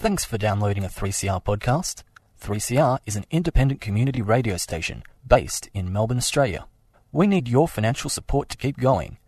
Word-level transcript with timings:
Thanks 0.00 0.24
for 0.24 0.38
downloading 0.38 0.82
a 0.82 0.88
3CR 0.88 1.44
podcast. 1.44 2.02
3CR 2.40 3.00
is 3.04 3.16
an 3.16 3.26
independent 3.30 3.82
community 3.82 4.22
radio 4.22 4.56
station 4.56 5.02
based 5.28 5.68
in 5.74 5.92
Melbourne, 5.92 6.16
Australia. 6.16 6.64
We 7.12 7.26
need 7.26 7.48
your 7.48 7.68
financial 7.68 8.08
support 8.08 8.48
to 8.48 8.56
keep 8.56 8.78
going. 8.78 9.18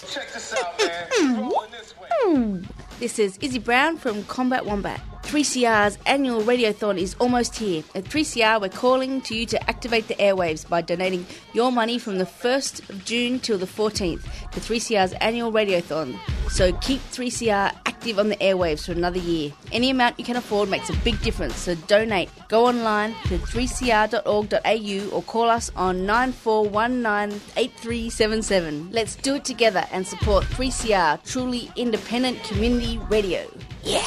Check 0.06 0.30
this 0.30 0.54
out, 0.62 0.78
man. 0.78 1.06
It's 1.10 1.38
rolling 1.38 1.70
this 1.70 1.94
way. 1.96 2.62
This 3.00 3.18
is 3.18 3.38
Izzy 3.38 3.60
Brown 3.60 3.96
from 3.96 4.24
Combat 4.24 4.66
Wombat. 4.66 5.00
3CR's 5.26 5.98
annual 6.06 6.40
radiothon 6.42 6.96
is 6.96 7.16
almost 7.18 7.56
here. 7.56 7.82
At 7.96 8.04
3CR, 8.04 8.60
we're 8.60 8.68
calling 8.68 9.20
to 9.22 9.34
you 9.34 9.44
to 9.46 9.60
activate 9.68 10.06
the 10.06 10.14
airwaves 10.14 10.68
by 10.68 10.82
donating 10.82 11.26
your 11.52 11.72
money 11.72 11.98
from 11.98 12.18
the 12.18 12.24
1st 12.24 12.88
of 12.88 13.04
June 13.04 13.40
till 13.40 13.58
the 13.58 13.66
14th 13.66 14.22
to 14.52 14.60
3CR's 14.60 15.14
annual 15.14 15.50
radiothon. 15.50 16.16
So 16.48 16.72
keep 16.74 17.00
3CR 17.10 17.72
active 17.86 18.20
on 18.20 18.28
the 18.28 18.36
airwaves 18.36 18.86
for 18.86 18.92
another 18.92 19.18
year. 19.18 19.52
Any 19.72 19.90
amount 19.90 20.16
you 20.16 20.24
can 20.24 20.36
afford 20.36 20.68
makes 20.68 20.90
a 20.90 20.96
big 20.98 21.20
difference, 21.22 21.56
so 21.56 21.74
donate. 21.74 22.30
Go 22.46 22.66
online 22.66 23.12
to 23.24 23.38
3cr.org.au 23.38 25.10
or 25.10 25.22
call 25.22 25.50
us 25.50 25.72
on 25.74 26.06
94198377. 26.06 28.92
Let's 28.92 29.16
do 29.16 29.34
it 29.34 29.44
together 29.44 29.84
and 29.90 30.06
support 30.06 30.44
3CR, 30.44 31.20
truly 31.24 31.68
independent 31.74 32.44
community 32.44 33.00
radio. 33.10 33.44
Yeah! 33.82 34.06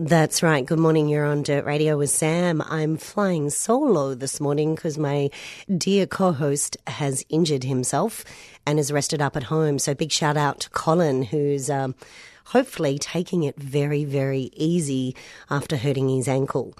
That's 0.00 0.44
right. 0.44 0.64
Good 0.64 0.78
morning. 0.78 1.08
You're 1.08 1.24
on 1.24 1.42
Dirt 1.42 1.64
Radio 1.64 1.98
with 1.98 2.10
Sam. 2.10 2.62
I'm 2.64 2.96
flying 2.96 3.50
solo 3.50 4.14
this 4.14 4.38
morning 4.38 4.76
because 4.76 4.96
my 4.96 5.28
dear 5.76 6.06
co-host 6.06 6.76
has 6.86 7.24
injured 7.28 7.64
himself 7.64 8.24
and 8.64 8.78
is 8.78 8.92
rested 8.92 9.20
up 9.20 9.36
at 9.36 9.42
home. 9.42 9.80
So 9.80 9.94
big 9.94 10.12
shout 10.12 10.36
out 10.36 10.60
to 10.60 10.70
Colin, 10.70 11.24
who's 11.24 11.68
um, 11.68 11.96
hopefully 12.44 13.00
taking 13.00 13.42
it 13.42 13.60
very, 13.60 14.04
very 14.04 14.50
easy 14.52 15.16
after 15.50 15.76
hurting 15.76 16.10
his 16.10 16.28
ankle. 16.28 16.74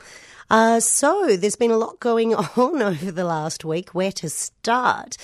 Uh, 0.49 0.79
so 0.79 1.37
there's 1.37 1.57
been 1.57 1.73
a 1.73 1.77
lot 1.77 1.99
going 1.99 2.35
on 2.57 2.81
over 2.81 3.11
the 3.11 3.25
last 3.25 3.65
week. 3.65 3.97
Where 3.97 4.13
to 4.13 4.31
start? 4.31 5.17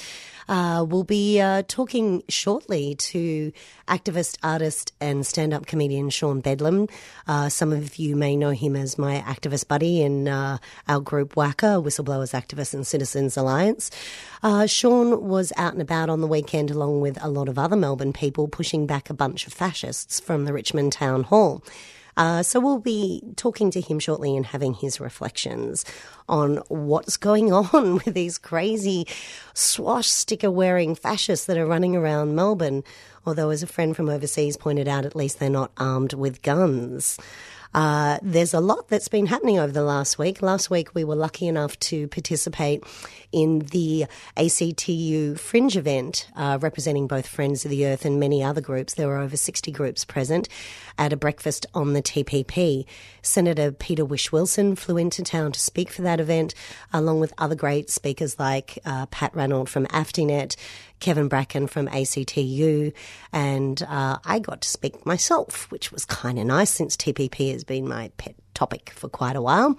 Uh, 0.48 0.84
we'll 0.88 1.04
be 1.04 1.40
uh, 1.40 1.62
talking 1.68 2.22
shortly 2.28 2.94
to 2.96 3.52
activist, 3.88 4.38
artist, 4.42 4.92
and 5.00 5.26
stand 5.26 5.52
up 5.52 5.66
comedian 5.66 6.10
Sean 6.10 6.40
Bedlam. 6.40 6.88
Uh, 7.26 7.48
some 7.48 7.72
of 7.72 7.96
you 7.96 8.16
may 8.16 8.36
know 8.36 8.50
him 8.50 8.76
as 8.76 8.98
my 8.98 9.22
activist 9.26 9.68
buddy 9.68 10.02
in 10.02 10.28
uh, 10.28 10.58
our 10.88 11.00
group 11.00 11.34
WACA, 11.34 11.82
Whistleblowers 11.82 12.32
Activists 12.32 12.74
and 12.74 12.86
Citizens 12.86 13.36
Alliance. 13.36 13.90
Uh, 14.42 14.66
Sean 14.66 15.28
was 15.28 15.52
out 15.56 15.72
and 15.72 15.82
about 15.82 16.10
on 16.10 16.20
the 16.20 16.26
weekend 16.26 16.70
along 16.70 17.00
with 17.00 17.22
a 17.22 17.28
lot 17.28 17.48
of 17.48 17.58
other 17.58 17.76
Melbourne 17.76 18.12
people 18.12 18.48
pushing 18.48 18.86
back 18.86 19.10
a 19.10 19.14
bunch 19.14 19.46
of 19.46 19.52
fascists 19.52 20.20
from 20.20 20.44
the 20.44 20.52
Richmond 20.52 20.92
Town 20.92 21.24
Hall. 21.24 21.62
Uh, 22.16 22.42
so 22.42 22.60
we'll 22.60 22.78
be 22.78 23.22
talking 23.36 23.70
to 23.70 23.80
him 23.80 23.98
shortly 23.98 24.36
and 24.36 24.46
having 24.46 24.74
his 24.74 25.00
reflections 25.00 25.84
on 26.28 26.56
what's 26.68 27.16
going 27.16 27.52
on 27.52 27.94
with 27.94 28.14
these 28.14 28.38
crazy 28.38 29.06
swastika 29.52 30.50
wearing 30.50 30.94
fascists 30.94 31.46
that 31.46 31.58
are 31.58 31.66
running 31.66 31.96
around 31.96 32.34
Melbourne. 32.34 32.84
Although, 33.26 33.50
as 33.50 33.62
a 33.62 33.66
friend 33.66 33.96
from 33.96 34.08
overseas 34.08 34.56
pointed 34.56 34.86
out, 34.86 35.06
at 35.06 35.16
least 35.16 35.38
they're 35.38 35.48
not 35.48 35.72
armed 35.78 36.12
with 36.12 36.42
guns. 36.42 37.18
Uh, 37.74 38.18
there's 38.22 38.54
a 38.54 38.60
lot 38.60 38.88
that's 38.88 39.08
been 39.08 39.26
happening 39.26 39.58
over 39.58 39.72
the 39.72 39.82
last 39.82 40.16
week. 40.16 40.40
Last 40.40 40.70
week, 40.70 40.94
we 40.94 41.02
were 41.02 41.16
lucky 41.16 41.48
enough 41.48 41.78
to 41.80 42.06
participate 42.08 42.84
in 43.32 43.60
the 43.72 44.06
ACTU 44.36 45.34
Fringe 45.34 45.76
event, 45.76 46.28
uh, 46.36 46.56
representing 46.60 47.08
both 47.08 47.26
Friends 47.26 47.64
of 47.64 47.72
the 47.72 47.86
Earth 47.86 48.04
and 48.04 48.20
many 48.20 48.44
other 48.44 48.60
groups. 48.60 48.94
There 48.94 49.08
were 49.08 49.18
over 49.18 49.36
60 49.36 49.72
groups 49.72 50.04
present 50.04 50.48
at 50.98 51.12
a 51.12 51.16
breakfast 51.16 51.66
on 51.74 51.94
the 51.94 52.02
TPP. 52.02 52.86
Senator 53.22 53.72
Peter 53.72 54.04
Whish-Wilson 54.04 54.76
flew 54.76 54.96
into 54.96 55.24
town 55.24 55.50
to 55.50 55.58
speak 55.58 55.90
for 55.90 56.02
that 56.02 56.20
event, 56.20 56.54
along 56.92 57.18
with 57.18 57.34
other 57.38 57.56
great 57.56 57.90
speakers 57.90 58.38
like 58.38 58.78
uh, 58.84 59.06
Pat 59.06 59.34
Ranald 59.34 59.68
from 59.68 59.86
AFTINET, 59.86 60.54
Kevin 61.00 61.28
Bracken 61.28 61.66
from 61.66 61.88
ACTU, 61.88 62.92
and 63.32 63.82
uh, 63.82 64.18
I 64.24 64.38
got 64.38 64.62
to 64.62 64.68
speak 64.68 65.04
myself, 65.04 65.70
which 65.70 65.92
was 65.92 66.04
kind 66.04 66.38
of 66.38 66.46
nice 66.46 66.70
since 66.70 66.96
TPP 66.96 67.52
has 67.52 67.64
been 67.64 67.88
my 67.88 68.10
pet 68.16 68.34
topic 68.54 68.90
for 68.94 69.08
quite 69.08 69.36
a 69.36 69.42
while. 69.42 69.78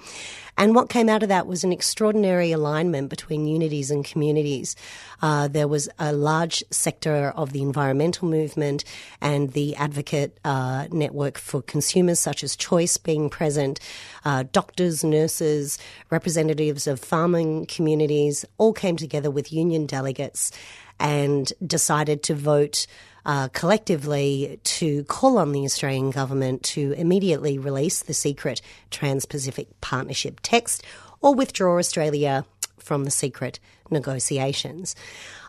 And 0.58 0.74
what 0.76 0.90
came 0.90 1.10
out 1.10 1.24
of 1.24 1.30
that 1.30 1.48
was 1.48 1.64
an 1.64 1.74
extraordinary 1.74 2.52
alignment 2.52 3.10
between 3.10 3.48
unities 3.48 3.92
and 3.92 4.06
communities. 4.06 4.76
Uh, 5.22 5.48
there 5.48 5.68
was 5.68 5.90
a 6.00 6.14
large 6.14 6.64
sector 6.72 7.34
of 7.36 7.52
the 7.52 7.62
environmental 7.62 8.28
movement 8.28 8.86
and 9.20 9.52
the 9.52 9.76
advocate 9.76 10.38
uh, 10.46 10.88
network 10.92 11.38
for 11.38 11.62
consumers, 11.62 12.20
such 12.20 12.44
as 12.44 12.56
Choice, 12.56 12.98
being 12.98 13.30
present, 13.30 13.80
uh, 14.24 14.44
doctors, 14.52 15.04
nurses, 15.04 15.78
representatives 16.10 16.88
of 16.88 17.00
farming 17.00 17.66
communities, 17.66 18.46
all 18.58 18.74
came 18.74 18.96
together 18.96 19.32
with 19.32 19.52
union 19.52 19.86
delegates 19.86 20.52
and 21.00 21.52
decided 21.66 22.24
to 22.24 22.36
vote 22.36 22.88
uh, 23.26 23.48
collectively 23.50 24.60
to 24.64 25.04
call 25.06 25.38
on 25.38 25.52
the 25.52 25.66
Australian 25.66 26.12
government 26.12 26.64
to 26.64 26.92
immediately 26.94 27.58
release 27.58 28.04
the 28.04 28.14
secret 28.14 28.62
Trans 28.92 29.26
Pacific 29.26 29.68
Partnership 29.82 30.40
text 30.44 30.84
or 31.22 31.34
withdraw 31.34 31.80
Australia 31.80 32.46
from 32.78 33.04
the 33.04 33.12
secret 33.12 33.60
negotiations. 33.90 34.96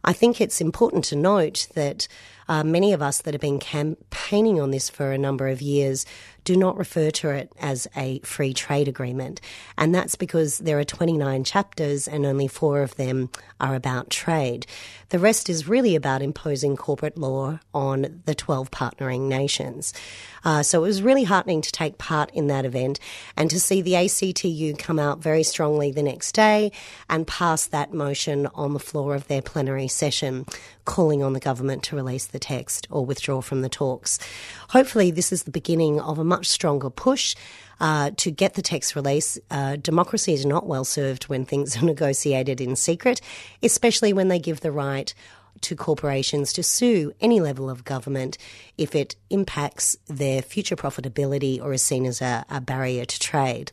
I 0.05 0.13
think 0.13 0.41
it's 0.41 0.61
important 0.61 1.05
to 1.07 1.17
note 1.17 1.69
that 1.75 2.09
uh, 2.49 2.65
many 2.65 2.93
of 2.93 3.03
us 3.03 3.23
that 3.23 3.35
have 3.35 3.41
been 3.41 3.59
campaigning 3.59 4.61
on 4.61 4.71
this 4.71 4.89
for 4.89 5.13
a 5.13 5.19
number 5.19 5.49
of 5.49 5.61
years 5.61 6.07
do 6.47 6.57
not 6.57 6.79
refer 6.79 7.11
to 7.11 7.29
it 7.29 7.53
as 7.59 7.89
a 7.97 8.21
free 8.21 8.55
trade 8.55 8.87
agreement. 8.87 9.41
And 9.77 9.93
that's 9.93 10.15
because 10.15 10.59
there 10.59 10.79
are 10.79 10.85
29 10.85 11.43
chapters 11.43 12.07
and 12.07 12.25
only 12.25 12.47
four 12.47 12.83
of 12.83 12.95
them 12.95 13.31
are 13.61 13.75
about 13.75 14.11
trade. 14.11 14.65
The 15.09 15.19
rest 15.19 15.51
is 15.51 15.69
really 15.69 15.95
about 15.95 16.23
imposing 16.23 16.77
corporate 16.77 17.19
law 17.19 17.59
on 17.75 18.23
the 18.27 18.35
12 18.35 18.71
partnering 18.71 19.23
nations. 19.23 19.93
Uh, 20.45 20.63
so 20.63 20.79
it 20.79 20.87
was 20.89 21.03
really 21.03 21.25
heartening 21.25 21.61
to 21.61 21.73
take 21.73 21.99
part 21.99 22.31
in 22.33 22.47
that 22.47 22.65
event 22.65 23.01
and 23.37 23.51
to 23.51 23.59
see 23.59 23.83
the 23.83 23.97
ACTU 23.97 24.77
come 24.77 24.99
out 24.99 25.19
very 25.19 25.43
strongly 25.43 25.91
the 25.91 26.03
next 26.03 26.33
day 26.33 26.71
and 27.11 27.27
pass 27.27 27.67
that 27.67 27.93
motion 27.93 28.47
on 28.55 28.73
the 28.73 28.79
floor 28.79 29.15
of 29.15 29.27
their 29.27 29.43
plenary 29.43 29.89
session, 29.89 30.47
calling 30.85 31.23
on 31.23 31.33
the 31.33 31.41
government 31.41 31.83
to 31.85 31.97
release 31.97 32.27
the 32.27 32.39
text 32.39 32.87
or 32.91 33.05
withdraw 33.05 33.41
from 33.41 33.63
the 33.63 33.69
talks. 33.69 34.19
Hopefully, 34.71 35.11
this 35.11 35.33
is 35.33 35.45
the 35.45 35.51
beginning 35.51 36.01
of 36.01 36.19
a 36.19 36.25
much 36.37 36.49
stronger 36.49 36.91
push. 36.91 37.35
Uh, 37.79 38.11
to 38.17 38.31
get 38.31 38.55
the 38.55 38.63
text 38.63 38.97
release, 38.97 39.39
uh, 39.51 39.77
democracy 39.77 40.33
is 40.33 40.47
not 40.47 40.67
well 40.67 40.85
served 40.85 41.25
when 41.25 41.45
things 41.45 41.77
are 41.83 41.85
negotiated 41.85 42.61
in 42.61 42.77
secret, 42.77 43.21
especially 43.63 44.13
when 44.13 44.29
they 44.29 44.39
give 44.39 44.61
the 44.61 44.73
right 44.73 45.15
to 45.63 45.75
corporations 45.75 46.53
to 46.53 46.63
sue 46.63 47.13
any 47.21 47.41
level 47.41 47.71
of 47.71 47.85
government 47.85 48.37
if 48.77 48.95
it 48.95 49.17
impacts 49.31 49.97
their 50.07 50.43
future 50.43 50.77
profitability 50.77 51.61
or 51.61 51.73
is 51.73 51.83
seen 51.83 52.05
as 52.05 52.21
a, 52.21 52.45
a 52.51 52.61
barrier 52.61 53.05
to 53.05 53.19
trade. 53.19 53.71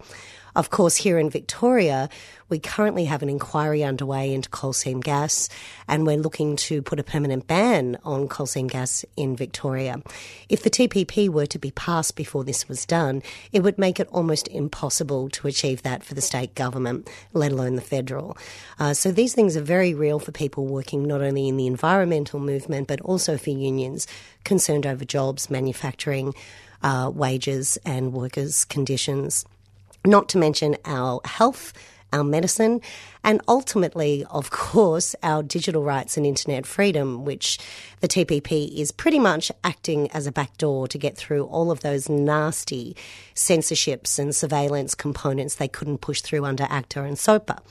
Of 0.56 0.70
course, 0.70 0.96
here 0.96 1.18
in 1.18 1.32
Victoria, 1.32 2.10
we 2.48 2.60
currently 2.60 3.06
have 3.06 3.24
an 3.24 3.30
inquiry 3.30 3.84
underway 3.84 4.32
into 4.32 4.50
coal 4.50 4.72
seam 4.72 5.00
gas, 5.00 5.50
and 5.88 6.06
we're 6.06 6.18
looking 6.18 6.58
to 6.58 6.84
put 6.84 7.00
a 7.00 7.04
permanent 7.04 7.48
ban 7.48 7.98
on 8.04 8.28
coal 8.28 8.46
seam 8.46 8.68
gas 8.68 9.04
in 9.18 9.36
Victoria. 9.36 10.04
If 10.50 10.62
the 10.62 10.70
TPP 10.70 11.28
were 11.30 11.48
to 11.48 11.58
be 11.58 11.72
passed 11.72 12.16
before 12.16 12.44
this 12.44 12.70
was 12.70 12.86
done, 12.86 13.24
it 13.52 13.64
would 13.64 13.80
make 13.80 14.00
it 14.00 14.08
almost 14.12 14.48
impossible 14.50 15.30
to 15.30 15.48
achieve 15.48 15.82
that 15.82 16.04
for 16.04 16.14
the 16.14 16.22
state 16.22 16.54
government, 16.54 17.10
let 17.34 17.52
alone 17.52 17.76
the 17.76 17.82
federal. 17.82 18.38
Uh, 18.78 18.94
so 18.94 19.12
these 19.12 19.34
things 19.34 19.58
are 19.58 19.62
very 19.62 19.96
real 19.96 20.20
for 20.20 20.32
people 20.32 20.68
working 20.68 21.08
not 21.08 21.22
only 21.22 21.48
in 21.48 21.58
the 21.58 21.66
environmental 21.66 22.40
movement, 22.40 22.88
but 22.88 23.02
also 23.02 23.38
for 23.38 23.50
unions 23.50 24.06
concerned 24.44 24.86
over 24.86 25.04
jobs, 25.04 25.50
manufacturing, 25.50 26.36
uh, 26.84 27.10
wages, 27.12 27.80
and 27.86 28.14
workers' 28.14 28.66
conditions 28.66 29.46
not 30.06 30.30
to 30.30 30.38
mention 30.38 30.78
our 30.86 31.22
health, 31.26 31.74
our 32.12 32.24
medicine, 32.24 32.82
and 33.24 33.42
ultimately, 33.48 34.26
of 34.30 34.52
course, 34.52 35.16
our 35.24 35.44
digital 35.44 35.84
rights 35.84 36.18
and 36.18 36.26
internet 36.26 36.66
freedom, 36.66 37.26
which 37.26 37.58
the 38.02 38.08
TPP 38.08 38.78
is 38.78 38.92
pretty 38.92 39.20
much 39.20 39.52
acting 39.64 40.10
as 40.12 40.28
a 40.28 40.32
backdoor 40.32 40.88
to 40.88 40.98
get 40.98 41.18
through 41.18 41.46
all 41.46 41.72
of 41.72 41.82
those 41.82 42.10
nasty 42.10 42.96
censorships 43.34 44.20
and 44.20 44.36
surveillance 44.36 44.96
components 44.96 45.56
they 45.56 45.68
couldn't 45.68 46.00
push 46.00 46.22
through 46.22 46.46
under 46.46 46.68
ACTA 46.70 47.02
and 47.02 47.18
SOPA. 47.18 47.62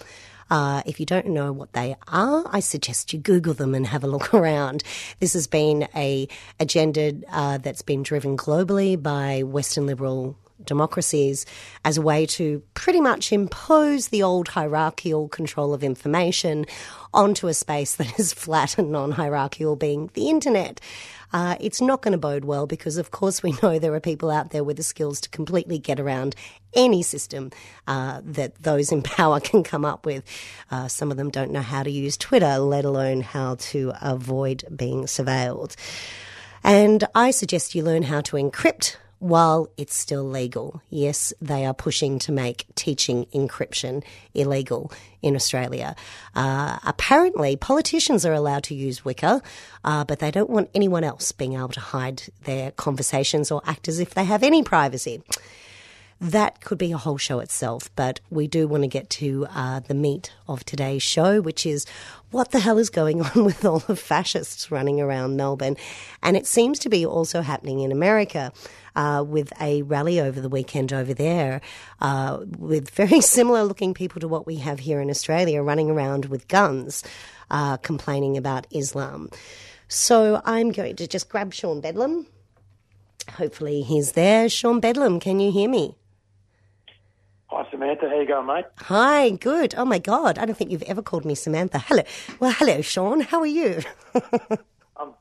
Uh, 0.51 0.83
if 0.85 1.01
you 1.01 1.07
don't 1.07 1.29
know 1.29 1.51
what 1.51 1.73
they 1.73 1.97
are, 2.09 2.45
I 2.51 2.61
suggest 2.61 3.15
you 3.15 3.19
Google 3.19 3.55
them 3.55 3.75
and 3.75 3.87
have 3.87 4.05
a 4.05 4.07
look 4.15 4.35
around. 4.35 4.83
This 5.19 5.33
has 5.33 5.47
been 5.47 5.89
a 5.95 6.29
agenda 6.61 7.15
uh, 7.31 7.57
that's 7.57 7.81
been 7.81 8.03
driven 8.03 8.37
globally 8.37 9.03
by 9.03 9.45
Western 9.45 9.87
liberal 9.87 10.37
democracies 10.67 11.47
as 11.85 11.97
a 11.97 12.03
way 12.03 12.27
to 12.27 12.63
pretty 12.75 13.01
much 13.01 13.33
impose 13.33 14.09
the 14.09 14.23
old 14.23 14.49
hierarchical 14.49 15.29
control 15.29 15.75
of 15.75 15.83
information 15.83 16.67
onto 17.15 17.49
a 17.49 17.55
space 17.55 17.95
that 17.97 18.19
is 18.19 18.33
flat 18.33 18.79
and 18.79 18.91
non 18.91 19.13
hierarchical, 19.13 19.77
being 19.77 20.11
the 20.15 20.29
internet. 20.29 20.81
Uh, 21.33 21.57
it's 21.61 21.81
not 21.81 22.03
going 22.03 22.13
to 22.13 22.19
bode 22.19 22.45
well 22.45 22.67
because, 22.67 22.99
of 22.99 23.11
course, 23.11 23.43
we 23.43 23.57
know 23.63 23.79
there 23.79 23.95
are 23.95 24.01
people 24.01 24.31
out 24.31 24.51
there 24.51 24.65
with 24.65 24.77
the 24.77 24.83
skills 24.83 25.21
to 25.21 25.31
completely 25.31 25.79
get 25.79 25.99
around 25.99 26.37
any 26.75 27.03
system 27.03 27.51
uh, 27.87 28.21
that 28.25 28.55
those 28.63 28.93
in 28.93 29.03
power 29.03 29.41
can 29.41 29.63
come 29.63 29.85
up 29.85 30.05
with. 30.05 30.25
Uh, 30.71 30.89
some 30.89 31.11
of 31.11 31.17
them 31.17 31.31
don't 31.31 31.51
know 31.51 31.63
how 31.63 31.83
to 31.83 31.91
use 31.91 32.17
Twitter, 32.17 32.59
let 32.59 32.85
alone 32.85 33.21
how 33.23 33.55
to 33.57 33.93
avoid 34.03 34.65
being 34.75 35.05
surveilled. 35.05 35.75
And 36.65 37.05
I 37.15 37.33
suggest 37.33 37.75
you 37.75 37.83
learn 37.83 38.05
how 38.05 38.21
to 38.23 38.37
encrypt 38.37 38.97
while 39.23 39.69
it's 39.77 39.95
still 39.95 40.25
legal. 40.25 40.83
Yes, 40.91 41.33
they 41.41 41.65
are 41.65 41.73
pushing 41.73 42.19
to 42.19 42.33
make 42.33 42.67
teaching 42.75 43.27
encryption 43.27 44.03
illegal 44.35 44.91
in 45.23 45.37
Australia. 45.37 45.95
Uh, 46.35 46.81
apparently, 46.85 47.55
politicians 47.55 48.27
are 48.27 48.33
allowed 48.33 48.65
to 48.65 48.75
use 48.75 49.03
Wickr, 49.03 49.41
uh, 49.85 50.03
but 50.03 50.19
they 50.19 50.33
don't 50.33 50.51
want 50.51 50.71
anyone 50.75 51.05
else 51.05 51.31
being 51.31 51.55
able 51.55 51.69
to 51.69 51.79
hide 51.79 52.25
their 52.47 52.73
conversations 52.73 53.53
or 53.53 53.63
act 53.65 53.87
as 53.87 54.01
if 54.01 54.13
they 54.13 54.25
have 54.25 54.43
any 54.43 54.65
privacy. 54.65 55.23
That 56.23 56.61
could 56.61 56.79
be 56.79 56.93
a 56.93 56.99
whole 56.99 57.19
show 57.19 57.41
itself, 57.41 57.91
but 57.97 58.21
we 58.31 58.47
do 58.47 58.69
want 58.69 58.85
to 58.85 58.89
get 58.89 59.11
to 59.11 59.45
uh, 59.51 59.81
the 59.81 59.95
meat 59.95 60.31
of 60.47 60.65
today's 60.65 61.03
show, 61.03 61.41
which 61.41 61.67
is 61.67 61.85
what 62.31 62.53
the 62.53 62.61
hell 62.61 62.79
is 62.79 62.91
going 62.91 63.23
on 63.27 63.45
with 63.45 63.65
all 63.65 63.81
the 63.81 63.97
fascists 63.97 64.71
running 64.71 65.01
around 65.01 65.37
Melbourne? 65.37 65.77
And 66.23 66.37
it 66.37 66.47
seems 66.47 66.79
to 66.79 66.89
be 66.89 67.05
also 67.05 67.41
happening 67.41 67.81
in 67.81 67.91
America. 67.91 68.53
Uh, 68.95 69.25
with 69.27 69.55
a 69.59 69.81
rally 69.81 70.21
over 70.21 70.39
the 70.39 70.51
weekend 70.51 70.93
over 70.93 71.15
there, 71.15 71.63
uh, 72.03 72.45
with 72.59 72.91
very 72.91 73.21
similar 73.23 73.65
looking 73.65 73.95
people 73.95 74.21
to 74.21 74.29
what 74.29 74.47
we 74.47 74.57
have 74.57 74.79
here 74.81 75.01
in 75.01 75.09
Australia 75.09 75.63
running 75.63 75.91
around 75.91 76.27
with 76.27 76.47
guns, 76.47 77.03
uh, 77.51 77.79
complaining 77.79 78.37
about 78.37 78.67
Islam. 78.71 79.31
So 79.89 80.43
I'm 80.45 80.73
going 80.73 80.97
to 80.97 81.07
just 81.07 81.31
grab 81.31 81.55
Sean 81.55 81.81
Bedlam. 81.81 82.27
Hopefully 83.31 83.81
he's 83.81 84.13
there. 84.13 84.51
Sean 84.51 84.79
Bedlam, 84.79 85.19
can 85.19 85.41
you 85.41 85.51
hear 85.51 85.71
me? 85.71 85.97
Samantha. 87.83 88.09
How 88.09 88.21
you 88.21 88.27
going, 88.27 88.47
mate? 88.47 88.65
Hi, 88.77 89.31
good. 89.31 89.75
Oh 89.77 89.85
my 89.85 89.99
God, 89.99 90.39
I 90.39 90.47
don't 90.47 90.55
think 90.55 90.71
you've 90.71 90.83
ever 90.83 91.03
called 91.03 91.25
me 91.25 91.35
Samantha. 91.35 91.81
Hello. 91.81 92.03
Well, 92.39 92.53
hello, 92.53 92.81
Sean. 92.81 93.21
How 93.21 93.41
are 93.41 93.47
you? 93.47 93.81
I'm, 94.97 95.15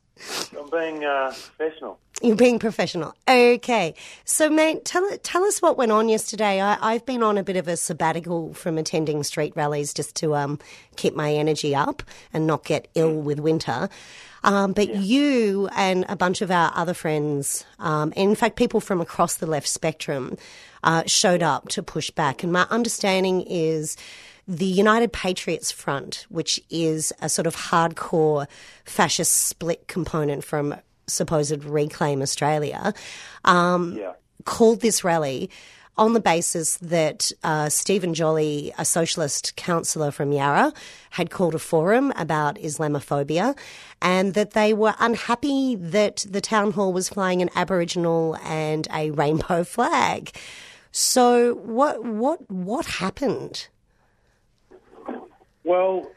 I'm 0.55 0.69
being 0.69 1.03
uh, 1.03 1.33
professional. 1.57 1.99
You're 2.21 2.35
being 2.35 2.59
professional. 2.59 3.15
Okay. 3.27 3.95
So, 4.25 4.47
mate, 4.47 4.85
tell, 4.85 5.09
tell 5.23 5.43
us 5.43 5.59
what 5.59 5.75
went 5.75 5.91
on 5.91 6.07
yesterday. 6.07 6.61
I, 6.61 6.77
I've 6.79 7.03
been 7.07 7.23
on 7.23 7.39
a 7.39 7.43
bit 7.43 7.55
of 7.55 7.67
a 7.67 7.75
sabbatical 7.75 8.53
from 8.53 8.77
attending 8.77 9.23
street 9.23 9.53
rallies 9.55 9.91
just 9.91 10.15
to 10.17 10.35
um, 10.35 10.59
keep 10.97 11.15
my 11.15 11.33
energy 11.33 11.73
up 11.73 12.03
and 12.31 12.45
not 12.45 12.63
get 12.63 12.89
ill 12.93 13.15
with 13.21 13.39
winter. 13.39 13.89
Um, 14.43 14.73
but 14.73 14.95
you 14.95 15.67
and 15.75 16.05
a 16.09 16.15
bunch 16.15 16.41
of 16.41 16.51
our 16.51 16.71
other 16.75 16.93
friends, 16.93 17.65
um, 17.79 18.13
and 18.15 18.29
in 18.29 18.35
fact, 18.35 18.55
people 18.55 18.81
from 18.81 19.01
across 19.01 19.35
the 19.35 19.45
left 19.45 19.67
spectrum, 19.67 20.37
uh, 20.83 21.03
showed 21.05 21.43
up 21.43 21.67
to 21.69 21.83
push 21.83 22.09
back. 22.11 22.43
And 22.43 22.51
my 22.51 22.65
understanding 22.69 23.41
is 23.41 23.97
the 24.47 24.65
United 24.65 25.13
Patriots 25.13 25.71
Front, 25.71 26.25
which 26.29 26.59
is 26.69 27.13
a 27.21 27.29
sort 27.29 27.47
of 27.47 27.55
hardcore 27.55 28.47
fascist 28.85 29.33
split 29.33 29.87
component 29.87 30.43
from 30.43 30.75
supposed 31.07 31.63
Reclaim 31.63 32.21
Australia, 32.21 32.93
um, 33.45 33.97
Yeah. 33.97 34.13
called 34.45 34.81
this 34.81 35.03
rally 35.03 35.49
on 35.97 36.13
the 36.13 36.19
basis 36.21 36.77
that 36.77 37.31
uh, 37.43 37.69
Stephen 37.69 38.13
Jolly, 38.13 38.73
a 38.77 38.85
socialist 38.85 39.55
councillor 39.57 40.09
from 40.09 40.31
Yarra, 40.31 40.73
had 41.11 41.29
called 41.29 41.53
a 41.53 41.59
forum 41.59 42.11
about 42.15 42.55
Islamophobia 42.55 43.55
and 44.01 44.33
that 44.33 44.51
they 44.51 44.73
were 44.73 44.95
unhappy 44.99 45.75
that 45.75 46.25
the 46.27 46.41
town 46.41 46.71
hall 46.71 46.93
was 46.93 47.09
flying 47.09 47.41
an 47.41 47.49
Aboriginal 47.55 48.37
and 48.43 48.87
a 48.93 49.11
rainbow 49.11 49.63
flag. 49.63 50.31
So 50.91 51.55
what 51.55 52.03
what 52.03 52.49
what 52.49 52.85
happened? 52.85 53.67
Well, 55.63 56.11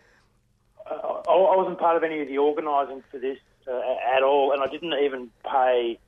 uh, 0.90 1.22
I 1.28 1.32
I 1.32 1.56
wasn't 1.56 1.78
part 1.78 1.96
of 1.96 2.02
any 2.02 2.20
of 2.20 2.28
the 2.28 2.38
organising 2.38 3.02
for 3.10 3.18
this 3.18 3.38
uh, 3.68 3.80
at 4.16 4.22
all, 4.22 4.52
and 4.52 4.62
I 4.62 4.66
didn't 4.66 4.94
even 4.94 5.30
pay 5.44 5.98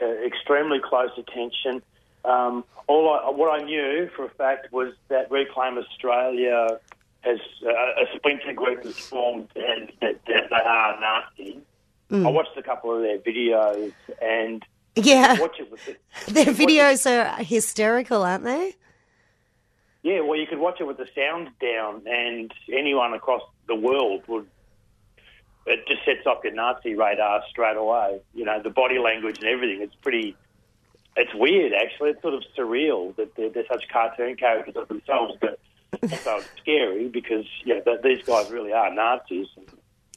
uh, 0.00 0.06
extremely 0.06 0.78
close 0.78 1.10
attention. 1.18 1.82
Um, 2.24 2.64
all 2.86 3.10
I, 3.10 3.30
what 3.30 3.60
I 3.60 3.64
knew 3.64 4.08
for 4.14 4.24
a 4.24 4.30
fact 4.30 4.72
was 4.72 4.92
that 5.08 5.30
Reclaim 5.30 5.78
Australia 5.78 6.78
has 7.22 7.38
uh, 7.66 7.70
a 7.70 8.16
splinter 8.16 8.52
group 8.52 8.82
that's 8.82 8.98
formed 8.98 9.48
and 9.56 9.92
that, 10.00 10.24
that 10.26 10.48
they 10.50 10.56
are 10.56 11.00
nasty. 11.00 11.60
I 12.12 12.28
watched 12.28 12.56
a 12.56 12.62
couple 12.62 12.92
of 12.92 13.02
their 13.02 13.18
videos 13.18 13.92
and 14.20 14.64
Yeah, 14.96 15.38
watch 15.40 15.60
it 15.60 15.70
with 15.70 15.84
the, 15.86 16.32
their 16.32 16.52
videos 16.52 17.08
are 17.08 17.42
hysterical, 17.42 18.22
aren't 18.22 18.44
they? 18.44 18.74
Yeah, 20.02 20.20
well, 20.20 20.38
you 20.38 20.46
could 20.46 20.58
watch 20.58 20.80
it 20.80 20.86
with 20.86 20.96
the 20.96 21.06
sound 21.14 21.50
down, 21.60 22.02
and 22.06 22.52
anyone 22.72 23.12
across 23.14 23.42
the 23.68 23.74
world 23.74 24.22
would. 24.28 24.46
It 25.66 25.86
just 25.86 26.04
sets 26.06 26.26
off 26.26 26.38
your 26.42 26.54
Nazi 26.54 26.94
radar 26.94 27.42
straight 27.50 27.76
away. 27.76 28.20
You 28.34 28.46
know, 28.46 28.62
the 28.62 28.70
body 28.70 28.98
language 28.98 29.38
and 29.38 29.46
everything. 29.46 29.82
It's 29.82 29.94
pretty. 29.96 30.36
It's 31.16 31.34
weird, 31.34 31.72
actually. 31.74 32.10
It's 32.10 32.22
sort 32.22 32.34
of 32.34 32.42
surreal 32.56 33.14
that 33.16 33.34
they're, 33.36 33.50
they're 33.50 33.66
such 33.70 33.88
cartoon 33.88 34.36
characters 34.36 34.76
of 34.76 34.88
themselves, 34.88 35.34
but 35.40 35.58
it's 36.02 36.26
also 36.26 36.46
scary 36.60 37.08
because 37.08 37.44
yeah, 37.64 37.80
these 38.02 38.22
guys 38.22 38.50
really 38.50 38.72
are 38.72 38.92
Nazis. 38.94 39.48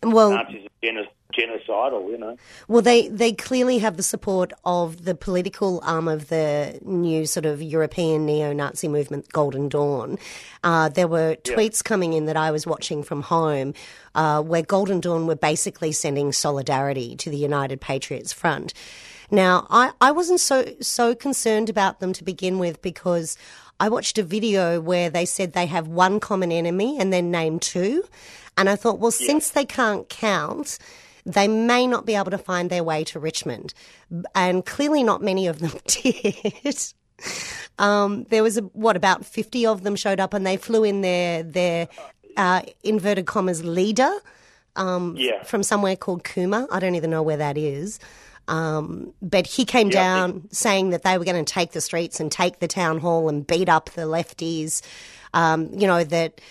Well, 0.01 0.31
Nazis 0.31 0.65
are 0.65 0.69
geno- 0.81 1.07
genocidal, 1.33 2.09
you 2.09 2.17
know. 2.17 2.37
Well, 2.67 2.81
they, 2.81 3.07
they 3.07 3.33
clearly 3.33 3.79
have 3.79 3.97
the 3.97 4.03
support 4.03 4.53
of 4.63 5.05
the 5.05 5.15
political 5.15 5.81
arm 5.83 6.07
of 6.07 6.29
the 6.29 6.79
new 6.83 7.25
sort 7.25 7.45
of 7.45 7.61
European 7.61 8.25
neo 8.25 8.53
Nazi 8.53 8.87
movement, 8.87 9.31
Golden 9.31 9.69
Dawn. 9.69 10.17
Uh, 10.63 10.89
there 10.89 11.07
were 11.07 11.35
tweets 11.43 11.83
coming 11.83 12.13
in 12.13 12.25
that 12.25 12.37
I 12.37 12.51
was 12.51 12.65
watching 12.65 13.03
from 13.03 13.23
home 13.23 13.73
uh, 14.15 14.41
where 14.41 14.61
Golden 14.61 14.99
Dawn 14.99 15.27
were 15.27 15.35
basically 15.35 15.91
sending 15.91 16.31
solidarity 16.31 17.15
to 17.17 17.29
the 17.29 17.37
United 17.37 17.81
Patriots 17.81 18.31
Front. 18.31 18.73
Now, 19.31 19.65
I, 19.69 19.91
I 19.99 20.11
wasn't 20.11 20.39
so, 20.39 20.65
so 20.79 21.15
concerned 21.15 21.69
about 21.69 21.99
them 21.99 22.13
to 22.13 22.23
begin 22.23 22.59
with 22.59 22.81
because 22.81 23.35
I 23.79 23.89
watched 23.89 24.17
a 24.17 24.23
video 24.23 24.79
where 24.79 25.09
they 25.09 25.25
said 25.25 25.53
they 25.53 25.65
have 25.65 25.87
one 25.87 26.19
common 26.19 26.51
enemy 26.51 26.99
and 26.99 27.11
then 27.11 27.31
named 27.31 27.63
two. 27.63 28.03
And 28.57 28.69
I 28.69 28.75
thought, 28.75 28.99
well, 28.99 29.11
since 29.11 29.49
they 29.49 29.65
can't 29.65 30.07
count, 30.07 30.77
they 31.25 31.47
may 31.47 31.87
not 31.87 32.05
be 32.05 32.15
able 32.15 32.31
to 32.31 32.37
find 32.37 32.69
their 32.69 32.83
way 32.83 33.03
to 33.05 33.19
Richmond. 33.19 33.73
And 34.35 34.65
clearly, 34.65 35.03
not 35.03 35.21
many 35.21 35.47
of 35.47 35.59
them 35.59 35.71
did. 35.87 36.93
Um, 37.79 38.25
there 38.29 38.43
was 38.43 38.57
a, 38.57 38.61
what 38.61 38.95
about 38.95 39.25
fifty 39.25 39.65
of 39.65 39.83
them 39.83 39.95
showed 39.95 40.19
up, 40.19 40.33
and 40.33 40.45
they 40.45 40.57
flew 40.57 40.83
in 40.83 41.01
their 41.01 41.43
their 41.43 41.87
uh, 42.37 42.61
inverted 42.83 43.25
commas 43.25 43.63
leader 43.63 44.11
um, 44.75 45.15
Yeah. 45.17 45.43
from 45.43 45.63
somewhere 45.63 45.95
called 45.95 46.23
Kuma. 46.23 46.67
I 46.71 46.79
don't 46.79 46.95
even 46.95 47.09
know 47.09 47.23
where 47.23 47.37
that 47.37 47.57
is. 47.57 47.99
Um, 48.47 49.13
but 49.21 49.47
he 49.47 49.63
came 49.63 49.87
Yeah, 49.87 49.93
down 49.93 50.49
saying 50.51 50.89
that 50.89 51.03
they 51.03 51.17
were 51.17 51.23
going 51.23 51.43
to 51.43 51.53
take 51.53 51.71
the 51.71 51.79
streets 51.79 52.19
and 52.19 52.29
take 52.31 52.59
the 52.59 52.67
town 52.67 52.99
hall 52.99 53.29
and 53.29 53.47
beat 53.47 53.69
up 53.69 53.91
the 53.91 54.01
lefties. 54.01 54.81
Um, 55.33 55.69
you 55.73 55.87
know 55.87 56.03
that 56.03 56.41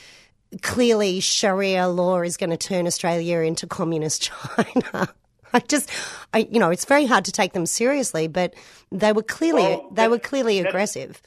clearly 0.61 1.21
Sharia 1.21 1.89
law 1.89 2.21
is 2.21 2.37
going 2.37 2.51
to 2.51 2.57
turn 2.57 2.87
Australia 2.87 3.39
into 3.39 3.67
communist 3.67 4.23
China. 4.57 5.09
I 5.55 5.61
just, 5.61 5.91
I, 6.33 6.49
you 6.51 6.59
know, 6.59 6.71
it's 6.71 6.85
very 6.85 7.07
hard 7.07 7.25
to 7.27 7.33
take 7.33 7.53
them 7.53 7.67
seriously, 7.67 8.27
but 8.27 8.55
they 8.91 9.13
were 9.13 9.23
clearly 9.23 9.63
Well, 9.63 9.89
they 9.93 10.09
were 10.09 10.19
clearly 10.19 10.59
aggressive. 10.59 11.21